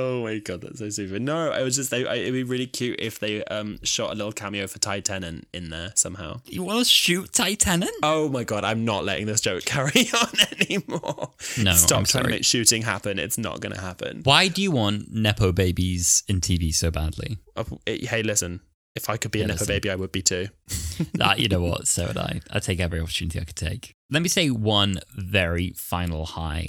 [0.00, 1.22] Oh my god, that's so stupid.
[1.22, 4.14] No, I was just they, I, it'd be really cute if they um shot a
[4.14, 6.40] little cameo for Ty Tennant in there somehow.
[6.46, 7.90] You want to shoot Titanic?
[8.02, 10.28] Oh my god, I'm not letting this joke carry on
[10.60, 11.32] anymore.
[11.60, 12.24] No, stop I'm trying sorry.
[12.24, 13.18] to make shooting happen.
[13.18, 14.20] It's not going to happen.
[14.24, 17.38] Why do you want nepo babies in TV so badly?
[17.56, 18.60] Uh, Hey, listen,
[18.94, 19.74] if I could be a Yeah, nepo listen.
[19.74, 20.46] baby, I would be too.
[21.20, 21.86] Ah, you know what?
[21.88, 22.40] So would I.
[22.50, 23.94] I take every opportunity I could take.
[24.10, 26.68] Let me say one very final high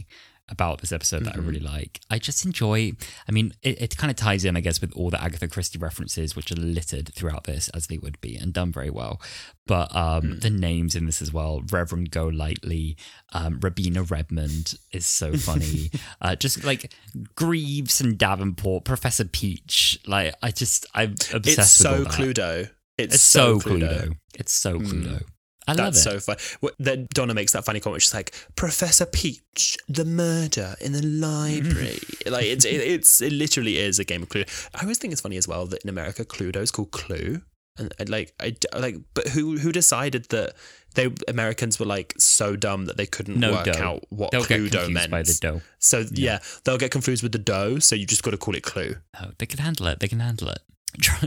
[0.50, 2.02] about this episode that I really like.
[2.10, 2.94] I just enjoy.
[3.28, 5.80] I mean, it, it kind of ties in, I guess, with all the Agatha Christie
[5.80, 9.22] references, which are littered throughout this, as they would be, and done very well.
[9.68, 12.98] But um, the names in this as well, Reverend Golightly,
[13.34, 15.92] um, Robina Redmond is so funny.
[16.22, 16.92] uh, just like
[17.36, 20.00] Greaves and Davenport, Professor Peach.
[20.08, 22.06] Like, I just, I'm obsessed It's with so.
[22.06, 22.70] Cluedo.
[22.98, 24.18] It's, It's so Cluedo.
[24.34, 25.24] It's so Cluedo.
[25.70, 26.02] I love That's it.
[26.02, 26.38] so fun.
[26.64, 28.02] Wh- Then Donna makes that funny comment.
[28.02, 33.78] She's like, "Professor Peach, the murder in the library." like it's it, it's it literally
[33.78, 34.70] is a game of Cluedo.
[34.76, 37.42] I always think it's funny as well that in America Cluedo is called Clue,
[37.78, 40.54] and, and like I like, but who who decided that
[40.96, 43.84] they Americans were like so dumb that they couldn't No work dough.
[43.84, 45.62] out what They'll Cluedo meant by the dough.
[45.78, 46.40] So yeah.
[46.64, 47.78] they'll get confused with the dough.
[47.80, 48.96] So you just got to call it Clue.
[49.22, 50.00] No, they can handle it.
[50.00, 50.60] They can handle it.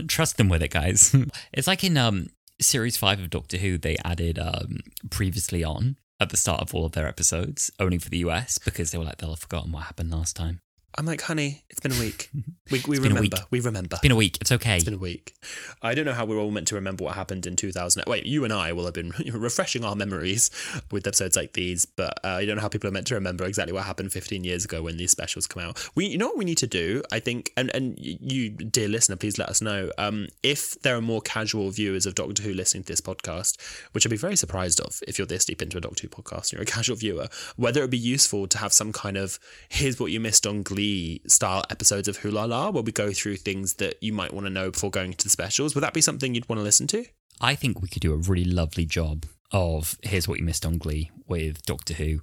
[0.09, 1.15] Trust them with it, guys.
[1.53, 2.27] it's like in um
[2.61, 4.79] series five of Doctor Who, they added um
[5.09, 8.91] previously on at the start of all of their episodes, only for the US, because
[8.91, 10.61] they were like they'll have forgotten what happened last time.
[10.97, 12.29] I'm like, honey, it's been a week.
[12.71, 13.21] We, we remember.
[13.21, 13.33] week.
[13.51, 13.89] We remember.
[13.95, 14.37] It's been a week.
[14.39, 14.75] It's okay.
[14.75, 15.35] It's been a week.
[15.81, 18.05] I don't know how we're all meant to remember what happened in 2000.
[18.07, 20.49] Wait, you and I will have been refreshing our memories
[20.89, 23.43] with episodes like these, but uh, I don't know how people are meant to remember
[23.43, 25.87] exactly what happened 15 years ago when these specials come out.
[25.93, 27.03] We, you know what we need to do?
[27.11, 31.01] I think, and and you, dear listener, please let us know um, if there are
[31.01, 33.57] more casual viewers of Doctor Who listening to this podcast,
[33.91, 36.51] which I'd be very surprised of if you're this deep into a Doctor Who podcast
[36.51, 37.27] and you're a casual viewer.
[37.57, 39.37] Whether it would be useful to have some kind of
[39.69, 40.82] here's what you missed on Glee
[41.27, 44.71] style episodes of Wholala, where we go through things that you might want to know
[44.71, 45.75] before going to the specials.
[45.75, 47.05] Would that be something you'd want to listen to?
[47.41, 50.77] I think we could do a really lovely job of here's what you missed on
[50.77, 52.21] Glee with Doctor Who.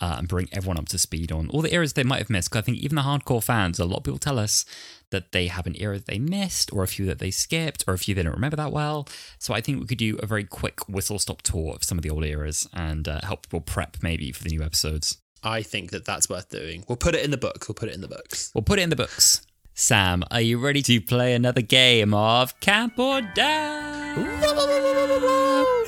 [0.00, 2.48] Uh, and bring everyone up to speed on all the eras they might have missed.
[2.48, 4.64] Because I think even the hardcore fans, a lot of people tell us
[5.10, 7.94] that they have an era that they missed, or a few that they skipped, or
[7.94, 9.08] a few they don't remember that well.
[9.40, 12.04] So I think we could do a very quick whistle stop tour of some of
[12.04, 15.18] the old eras and uh, help people prep maybe for the new episodes.
[15.42, 16.84] I think that that's worth doing.
[16.88, 17.68] We'll put it in the books.
[17.68, 18.50] We'll put it in the books.
[18.54, 19.42] We'll put it in the books.
[19.74, 24.40] Sam, are you ready to play another game of Camp or Down?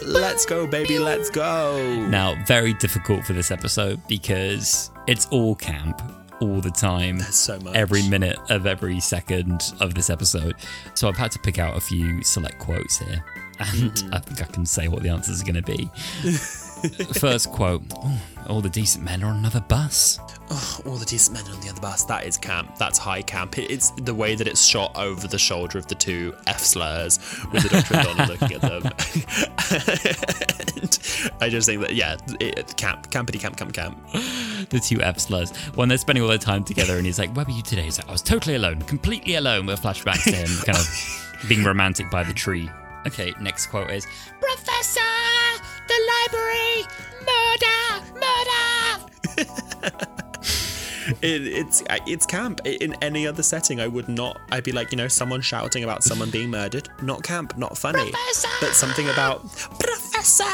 [0.07, 0.99] Let's go, baby.
[0.99, 2.07] Let's go.
[2.09, 6.01] Now, very difficult for this episode because it's all camp
[6.41, 7.19] all the time.
[7.19, 7.75] There's so much.
[7.75, 10.55] Every minute of every second of this episode.
[10.95, 13.25] So I've had to pick out a few select quotes here.
[13.59, 14.15] And Mm-hmm.
[14.15, 15.91] I think I can say what the answers are going to be.
[17.15, 20.19] First quote "Oh, All the decent men are on another bus.
[20.53, 22.05] Oh, all the decent men are on the other bus.
[22.05, 22.77] That is camp.
[22.77, 23.59] That's high camp.
[23.59, 27.19] It- It's the way that it's shot over the shoulder of the two F slurs
[27.53, 28.83] with the Doctor and Donna looking at them.
[29.71, 30.99] and
[31.41, 33.99] I just think that, yeah, it, camp, campity camp, camp, camp.
[34.71, 35.55] The two F slurs.
[35.75, 37.83] When they're spending all their time together and he's like, Where were you today?
[37.83, 41.63] He's like, I was totally alone, completely alone, with flashbacks to him kind of being
[41.65, 42.69] romantic by the tree.
[43.07, 44.07] Okay, next quote is
[44.41, 45.01] Professor!
[45.91, 46.87] The library!
[47.27, 47.81] Murder!
[48.15, 50.07] Murder!
[51.23, 52.61] It, it's uh, it's camp.
[52.65, 54.39] In any other setting, I would not.
[54.53, 56.89] I'd be like, you know, someone shouting about someone being murdered.
[57.03, 58.11] Not camp, not funny.
[58.11, 58.49] Professor!
[58.61, 59.43] But something about
[59.81, 60.45] Professor,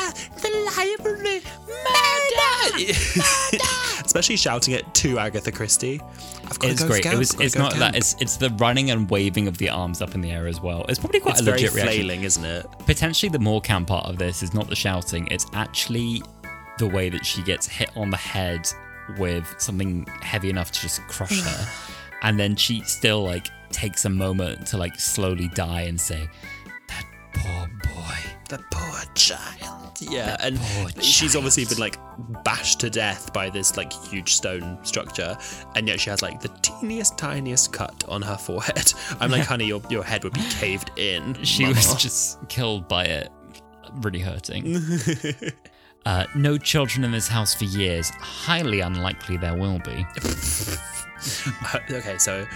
[0.40, 2.15] the library, murder.
[4.04, 6.00] Especially shouting it to Agatha Christie.
[6.44, 7.02] I've got It's to go great.
[7.02, 7.34] Camp, it was.
[7.40, 7.96] It's go not that.
[7.96, 10.84] It's it's the running and waving of the arms up in the air as well.
[10.88, 11.94] It's probably quite It's a very legit reaction.
[11.96, 12.66] flailing, isn't it?
[12.86, 15.26] Potentially, the more camp part of this is not the shouting.
[15.30, 16.22] It's actually
[16.78, 18.68] the way that she gets hit on the head
[19.18, 21.68] with something heavy enough to just crush her,
[22.22, 26.28] and then she still like takes a moment to like slowly die and say,
[26.88, 28.14] "That poor boy."
[28.48, 29.98] The poor child.
[30.00, 31.98] Yeah, and poor she's obviously been like
[32.44, 35.36] bashed to death by this like huge stone structure,
[35.74, 38.92] and yet she has like the teeniest, tiniest cut on her forehead.
[39.20, 41.42] I'm like, honey, your your head would be caved in.
[41.42, 43.30] She mama." was just killed by it,
[43.94, 44.80] really hurting.
[46.06, 48.10] Uh, no children in this house for years.
[48.10, 50.06] Highly unlikely there will be.
[51.90, 52.46] okay, so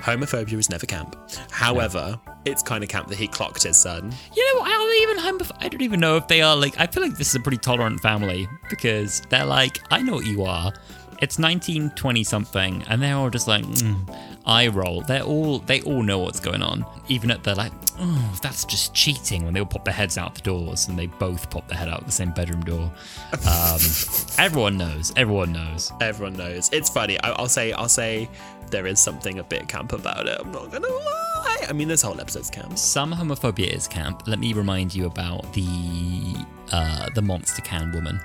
[0.00, 1.16] homophobia was never camp.
[1.50, 4.12] However, it's kind of camp that he clocked his son.
[4.34, 6.78] You know, I don't even homoph- I don't even know if they are like.
[6.78, 10.26] I feel like this is a pretty tolerant family because they're like, I know what
[10.26, 10.72] you are.
[11.20, 15.02] It's 1920 something, and they're all just like, mm, eye roll.
[15.02, 16.84] They're all they all know what's going on.
[17.08, 20.34] Even at the like, oh, that's just cheating when they all pop their heads out
[20.34, 22.92] the doors, and they both pop their head out the same bedroom door.
[23.32, 23.80] Um,
[24.38, 25.12] everyone knows.
[25.16, 25.92] Everyone knows.
[26.00, 26.70] Everyone knows.
[26.72, 27.20] It's funny.
[27.20, 28.28] I, I'll say, I'll say,
[28.70, 30.38] there is something a bit camp about it.
[30.40, 31.66] I'm not gonna lie.
[31.68, 32.78] I mean, this whole episode's camp.
[32.78, 34.26] Some homophobia is camp.
[34.26, 36.36] Let me remind you about the
[36.72, 38.20] uh, the monster can woman.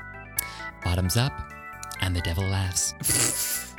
[0.84, 1.34] Bottoms up,
[2.02, 2.94] and the devil laughs.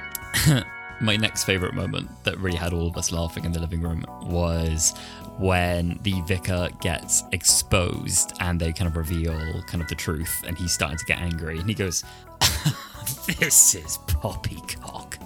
[1.01, 4.05] My next favorite moment that really had all of us laughing in the living room
[4.23, 4.95] was
[5.39, 10.57] when the vicar gets exposed and they kind of reveal kind of the truth, and
[10.57, 12.05] he's starting to get angry, and he goes,
[13.27, 15.19] "This is poppycock."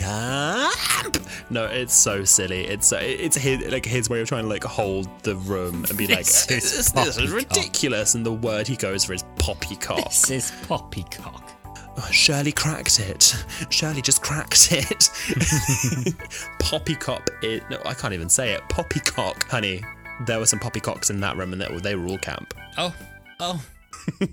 [0.00, 1.16] camp.
[1.50, 2.66] No, it's so silly.
[2.66, 5.98] It's so it's his like his way of trying to like hold the room and
[5.98, 8.14] be like, This this, is is, this is ridiculous.
[8.14, 10.04] And the word he goes for is poppycock.
[10.04, 11.59] This is poppycock.
[12.02, 13.34] Oh, Shirley cracked it.
[13.68, 15.10] Shirley just cracked it.
[16.58, 17.28] poppycock.
[17.42, 17.62] It.
[17.68, 18.62] No, I can't even say it.
[18.70, 19.82] Poppycock, honey.
[20.24, 22.54] There were some poppycocks in that room, and they were, all camp.
[22.78, 22.94] Oh,
[23.38, 23.62] oh.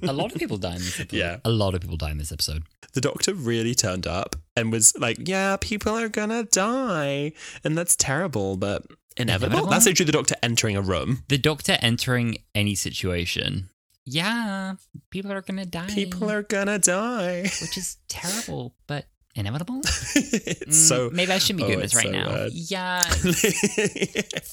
[0.03, 1.17] a lot of people die in this episode.
[1.17, 1.37] Yeah.
[1.43, 2.63] A lot of people die in this episode.
[2.93, 7.33] The doctor really turned up and was like, "Yeah, people are gonna die,
[7.65, 8.85] and that's terrible, but
[9.17, 9.69] inevitable." Inevitable?
[9.69, 11.23] That's literally the doctor entering a room.
[11.27, 13.69] The doctor entering any situation.
[14.09, 14.75] Yeah,
[15.09, 15.87] people are gonna die.
[15.87, 17.41] People are gonna die.
[17.61, 19.05] which is terrible, but
[19.35, 19.81] inevitable.
[19.81, 21.09] Mm, so.
[21.11, 22.29] maybe I shouldn't be oh, doing this right so now.
[22.29, 22.51] bad.
[22.53, 23.03] Yeah,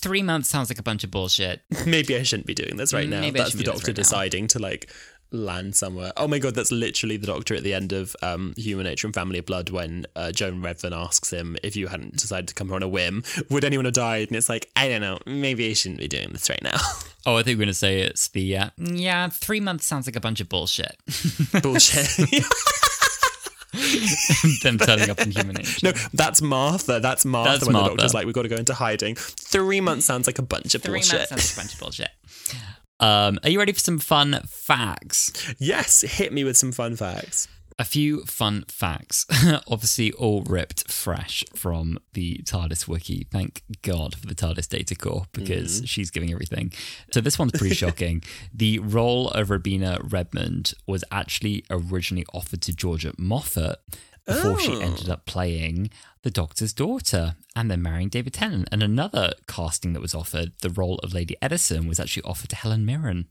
[0.02, 1.62] three months sounds like a bunch of bullshit.
[1.86, 3.20] maybe I shouldn't be doing this right now.
[3.20, 4.02] Maybe I that's the shouldn't do this doctor right now.
[4.02, 4.90] deciding to like
[5.30, 6.12] land somewhere.
[6.16, 9.14] Oh my god, that's literally the doctor at the end of um, Human Nature and
[9.14, 12.68] Family of Blood when uh, Joan Redfern asks him if you hadn't decided to come
[12.68, 14.28] here on a whim, would anyone have died?
[14.28, 16.76] And it's like, I don't know, maybe I shouldn't be doing this right now.
[17.26, 19.30] Oh, I think we're gonna say it's the uh, yeah.
[19.30, 20.94] Three months sounds like a bunch of bullshit.
[21.62, 22.06] Bullshit.
[24.62, 25.82] Them turning up in human age.
[25.82, 27.00] no, that's Martha.
[27.00, 27.90] That's Martha That's when Martha.
[27.90, 29.14] the doctor's like, we've got to go into hiding.
[29.16, 31.30] Three months sounds like a bunch of Three bullshit.
[31.30, 32.10] months sounds like a bunch of bullshit.
[33.04, 35.54] Um, are you ready for some fun facts?
[35.58, 37.48] Yes, hit me with some fun facts.
[37.78, 39.26] A few fun facts,
[39.68, 43.26] obviously all ripped fresh from the TARDIS wiki.
[43.30, 46.72] Thank God for the TARDIS data core because she's giving everything.
[47.12, 48.22] So this one's pretty shocking.
[48.54, 53.76] The role of Robina Redmond was actually originally offered to Georgia Moffett
[54.26, 54.80] before she Oh.
[54.80, 55.90] ended up playing
[56.22, 58.68] the Doctor's daughter and then marrying David Tennant.
[58.72, 62.56] And another casting that was offered, the role of Lady Eddison, was actually offered to
[62.56, 63.26] Helen Mirren.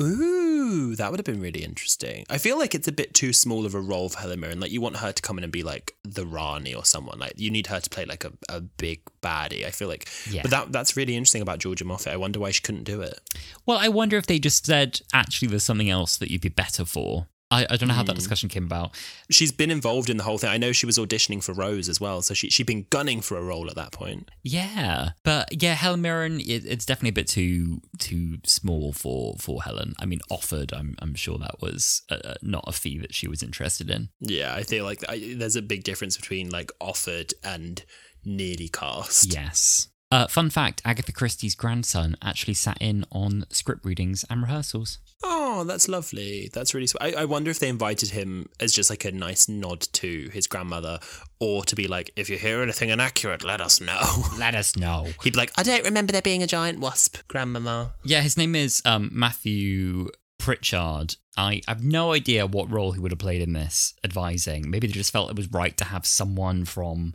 [0.00, 2.24] Ooh, that would have been really interesting.
[2.30, 4.60] I feel like it's a bit too small of a role for Helen Mirren.
[4.60, 7.18] Like you want her to come in and be like the Rani or someone.
[7.18, 9.64] Like you need her to play like a, a big baddie.
[9.66, 10.08] I feel like.
[10.30, 10.42] Yeah.
[10.42, 12.12] But that that's really interesting about Georgia Moffett.
[12.12, 13.20] I wonder why she couldn't do it.
[13.66, 16.84] Well, I wonder if they just said, actually, there's something else that you'd be better
[16.84, 17.26] for.
[17.50, 18.08] I, I don't know how Hmm.
[18.08, 18.94] that discussion came about.
[19.30, 20.50] She's been involved in the whole thing.
[20.50, 23.38] I know she was auditioning for Rose as well, so she she'd been gunning for
[23.38, 24.30] a role at that point.
[24.42, 29.62] Yeah, but yeah, Helen Mirren, it, it's definitely a bit too too small for for
[29.62, 29.94] Helen.
[29.98, 33.42] I mean, offered, I'm I'm sure that was uh not a fee that she was
[33.42, 34.10] interested in.
[34.20, 37.82] Yeah, I feel like I, there's a big difference between like offered and
[38.24, 39.32] nearly cast.
[39.32, 39.88] Yes.
[40.10, 44.98] Uh, fun fact: Agatha Christie's grandson actually sat in on script readings and rehearsals.
[45.22, 46.48] Oh, that's lovely.
[46.52, 47.16] That's really sweet.
[47.16, 50.46] I, I wonder if they invited him as just like a nice nod to his
[50.46, 51.00] grandmother,
[51.40, 54.00] or to be like, if you hear anything inaccurate, let us know.
[54.38, 55.08] Let us know.
[55.22, 57.92] He'd be like, I don't remember there being a giant wasp, grandmama.
[58.04, 61.16] Yeah, his name is um, Matthew Pritchard.
[61.36, 64.70] I have no idea what role he would have played in this advising.
[64.70, 67.14] Maybe they just felt it was right to have someone from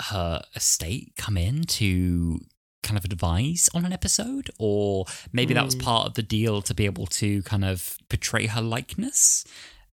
[0.00, 2.40] her estate come in to
[2.82, 6.74] kind of advise on an episode, or maybe that was part of the deal to
[6.74, 9.44] be able to kind of portray her likeness.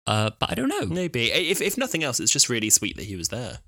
[0.07, 0.85] Uh, but I don't know.
[0.85, 1.31] Maybe.
[1.31, 3.59] If, if nothing else, it's just really sweet that he was there.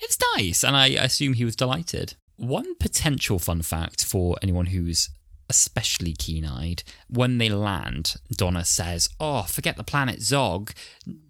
[0.00, 2.14] It's nice, and I assume he was delighted.
[2.36, 5.10] One potential fun fact for anyone who's
[5.48, 10.72] especially keen eyed when they land, Donna says, Oh, forget the planet Zog.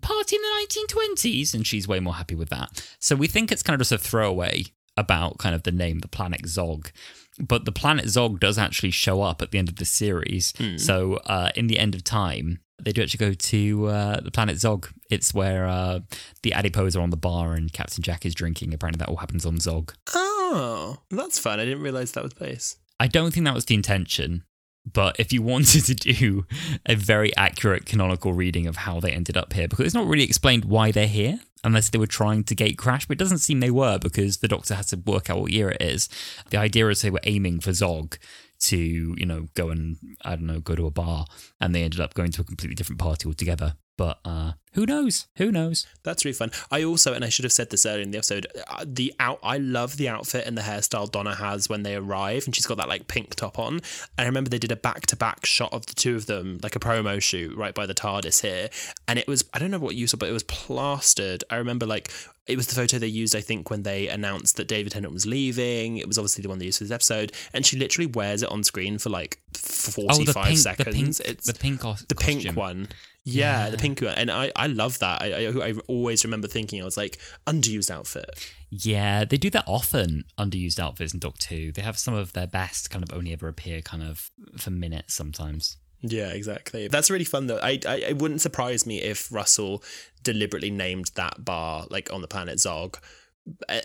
[0.01, 1.55] Party in the 1920s.
[1.55, 2.87] And she's way more happy with that.
[2.99, 4.65] So we think it's kind of just a throwaway
[4.97, 6.91] about kind of the name, the planet Zog.
[7.39, 10.55] But the planet Zog does actually show up at the end of the series.
[10.79, 14.59] So uh, in the end of time, they do actually go to uh, the planet
[14.59, 14.89] Zog.
[15.11, 16.01] It's where uh,
[16.43, 18.73] the adipose are on the bar and Captain Jack is drinking.
[18.73, 19.93] Apparently, that all happens on Zog.
[20.15, 21.61] Oh, that's fun.
[21.61, 22.77] I didn't realize that was base.
[22.99, 24.45] I don't think that was the intention,
[24.91, 26.47] but if you wanted to do
[26.87, 30.25] a very accurate canonical reading of how they ended up here, because it's not really
[30.25, 33.61] explained why they're here, unless they were trying to gate crash, but it doesn't seem
[33.61, 36.09] they were because the doctor had to work out what year it is.
[36.51, 38.17] The idea is they were aiming for Zog
[38.61, 38.79] to,
[39.19, 41.27] you know, go and, I don't know, go to a bar,
[41.61, 43.75] and they ended up going to a completely different party altogether.
[43.97, 45.27] But uh, who knows?
[45.37, 45.87] Who knows?
[46.03, 46.51] That's really fun.
[46.71, 49.39] I also, and I should have said this earlier in the episode, uh, the out.
[49.43, 52.77] I love the outfit and the hairstyle Donna has when they arrive, and she's got
[52.77, 53.75] that like pink top on.
[53.77, 53.83] And
[54.19, 56.77] I remember they did a back to back shot of the two of them, like
[56.77, 58.69] a promo shoot right by the TARDIS here,
[59.09, 61.43] and it was I don't know what you saw, but it was plastered.
[61.49, 62.13] I remember like
[62.47, 65.27] it was the photo they used, I think, when they announced that David Tennant was
[65.27, 65.97] leaving.
[65.97, 68.51] It was obviously the one they used for this episode, and she literally wears it
[68.51, 70.85] on screen for like oh, the pink, seconds.
[70.85, 72.89] the pink, it's the pink, the pink one.
[73.29, 73.71] Yeah, Yeah.
[73.71, 75.21] the pink one, and I, I love that.
[75.21, 78.31] I, I I always remember thinking I was like underused outfit.
[78.71, 80.25] Yeah, they do that often.
[80.39, 81.73] Underused outfits in Doctor Who.
[81.73, 85.13] They have some of their best kind of only ever appear kind of for minutes
[85.15, 85.77] sometimes.
[86.03, 86.87] Yeah, exactly.
[86.89, 87.59] That's really fun though.
[87.59, 89.83] I, I it wouldn't surprise me if Russell
[90.23, 92.99] deliberately named that bar like on the planet Zog.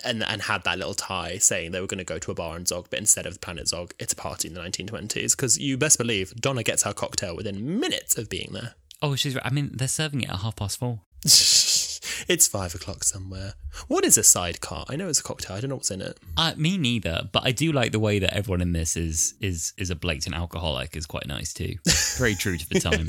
[0.04, 2.56] And and had that little tie saying they were going to go to a bar
[2.56, 5.36] in Zog, but instead of the planet Zog, it's a party in the 1920s.
[5.36, 8.74] Because you best believe Donna gets her cocktail within minutes of being there.
[9.02, 9.34] Oh, she's.
[9.34, 9.44] right.
[9.44, 11.00] I mean, they're serving it at half past four.
[11.24, 13.54] it's five o'clock somewhere.
[13.88, 14.84] What is a sidecar?
[14.88, 15.56] I know it's a cocktail.
[15.56, 16.18] I don't know what's in it.
[16.36, 17.28] Uh, me neither.
[17.32, 20.34] But I do like the way that everyone in this is is is a blatant
[20.36, 20.96] alcoholic.
[20.96, 21.74] is quite nice too.
[22.16, 23.08] Very true to the time.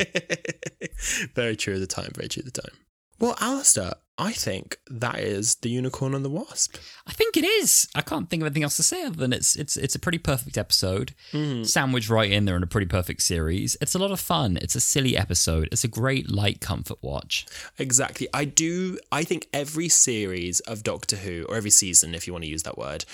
[1.35, 2.11] very true of the time.
[2.15, 2.75] Very true of the time.
[3.19, 6.77] Well, Alasdair, I think that is the unicorn and the wasp.
[7.07, 7.87] I think it is.
[7.95, 10.19] I can't think of anything else to say other than it's it's it's a pretty
[10.19, 11.15] perfect episode.
[11.31, 11.65] Mm.
[11.65, 13.75] Sandwiched right in there in a pretty perfect series.
[13.81, 14.57] It's a lot of fun.
[14.61, 15.67] It's a silly episode.
[15.71, 17.47] It's a great light comfort watch.
[17.79, 18.27] Exactly.
[18.33, 18.99] I do.
[19.11, 22.63] I think every series of Doctor Who, or every season, if you want to use
[22.63, 23.05] that word,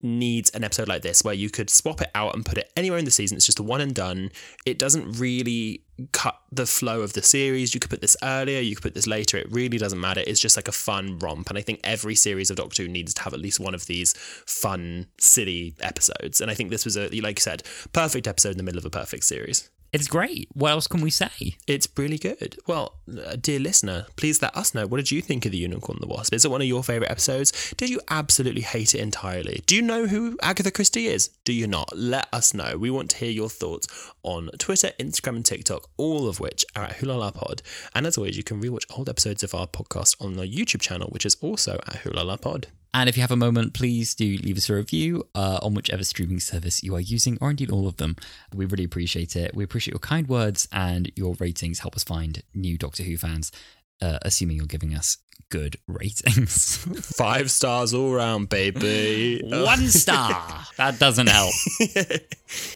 [0.00, 2.98] needs an episode like this where you could swap it out and put it anywhere
[2.98, 3.36] in the season.
[3.36, 4.30] It's just a one and done.
[4.64, 5.82] It doesn't really
[6.12, 7.74] cut the flow of the series.
[7.74, 9.36] You could put this earlier, you could put this later.
[9.36, 10.22] It really doesn't matter.
[10.26, 11.48] It's just like a fun romp.
[11.48, 13.86] And I think every series of Doctor Who needs to have at least one of
[13.86, 14.14] these
[14.46, 16.40] fun, silly episodes.
[16.40, 18.84] And I think this was a, like you said, perfect episode in the middle of
[18.84, 19.70] a perfect series.
[19.90, 20.48] It's great.
[20.52, 21.56] What else can we say?
[21.66, 22.58] It's really good.
[22.66, 24.86] Well, uh, dear listener, please let us know.
[24.86, 26.34] What did you think of The Unicorn and the Wasp?
[26.34, 27.72] Is it one of your favourite episodes?
[27.78, 29.62] Did you absolutely hate it entirely?
[29.64, 31.28] Do you know who Agatha Christie is?
[31.44, 31.96] Do you not?
[31.96, 32.76] Let us know.
[32.76, 36.84] We want to hear your thoughts on Twitter, Instagram, and TikTok, all of which are
[36.84, 37.62] at Wholala Pod.
[37.94, 41.08] And as always, you can rewatch old episodes of our podcast on our YouTube channel,
[41.08, 42.66] which is also at Wholala Pod.
[42.94, 46.04] And if you have a moment, please do leave us a review uh, on whichever
[46.04, 48.16] streaming service you are using, or indeed all of them.
[48.54, 49.54] We really appreciate it.
[49.54, 53.52] We appreciate your kind words and your ratings help us find new Doctor Who fans,
[54.00, 55.18] uh, assuming you're giving us
[55.50, 56.76] good ratings.
[57.16, 59.42] Five stars all round, baby.
[59.44, 60.64] One star.
[60.76, 61.52] That doesn't help.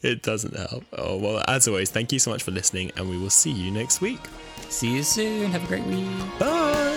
[0.03, 0.85] it doesn't help.
[0.93, 3.71] Oh, well, as always, thank you so much for listening, and we will see you
[3.71, 4.21] next week.
[4.69, 5.51] See you soon.
[5.53, 6.07] Have a great week.
[6.39, 6.92] Bye.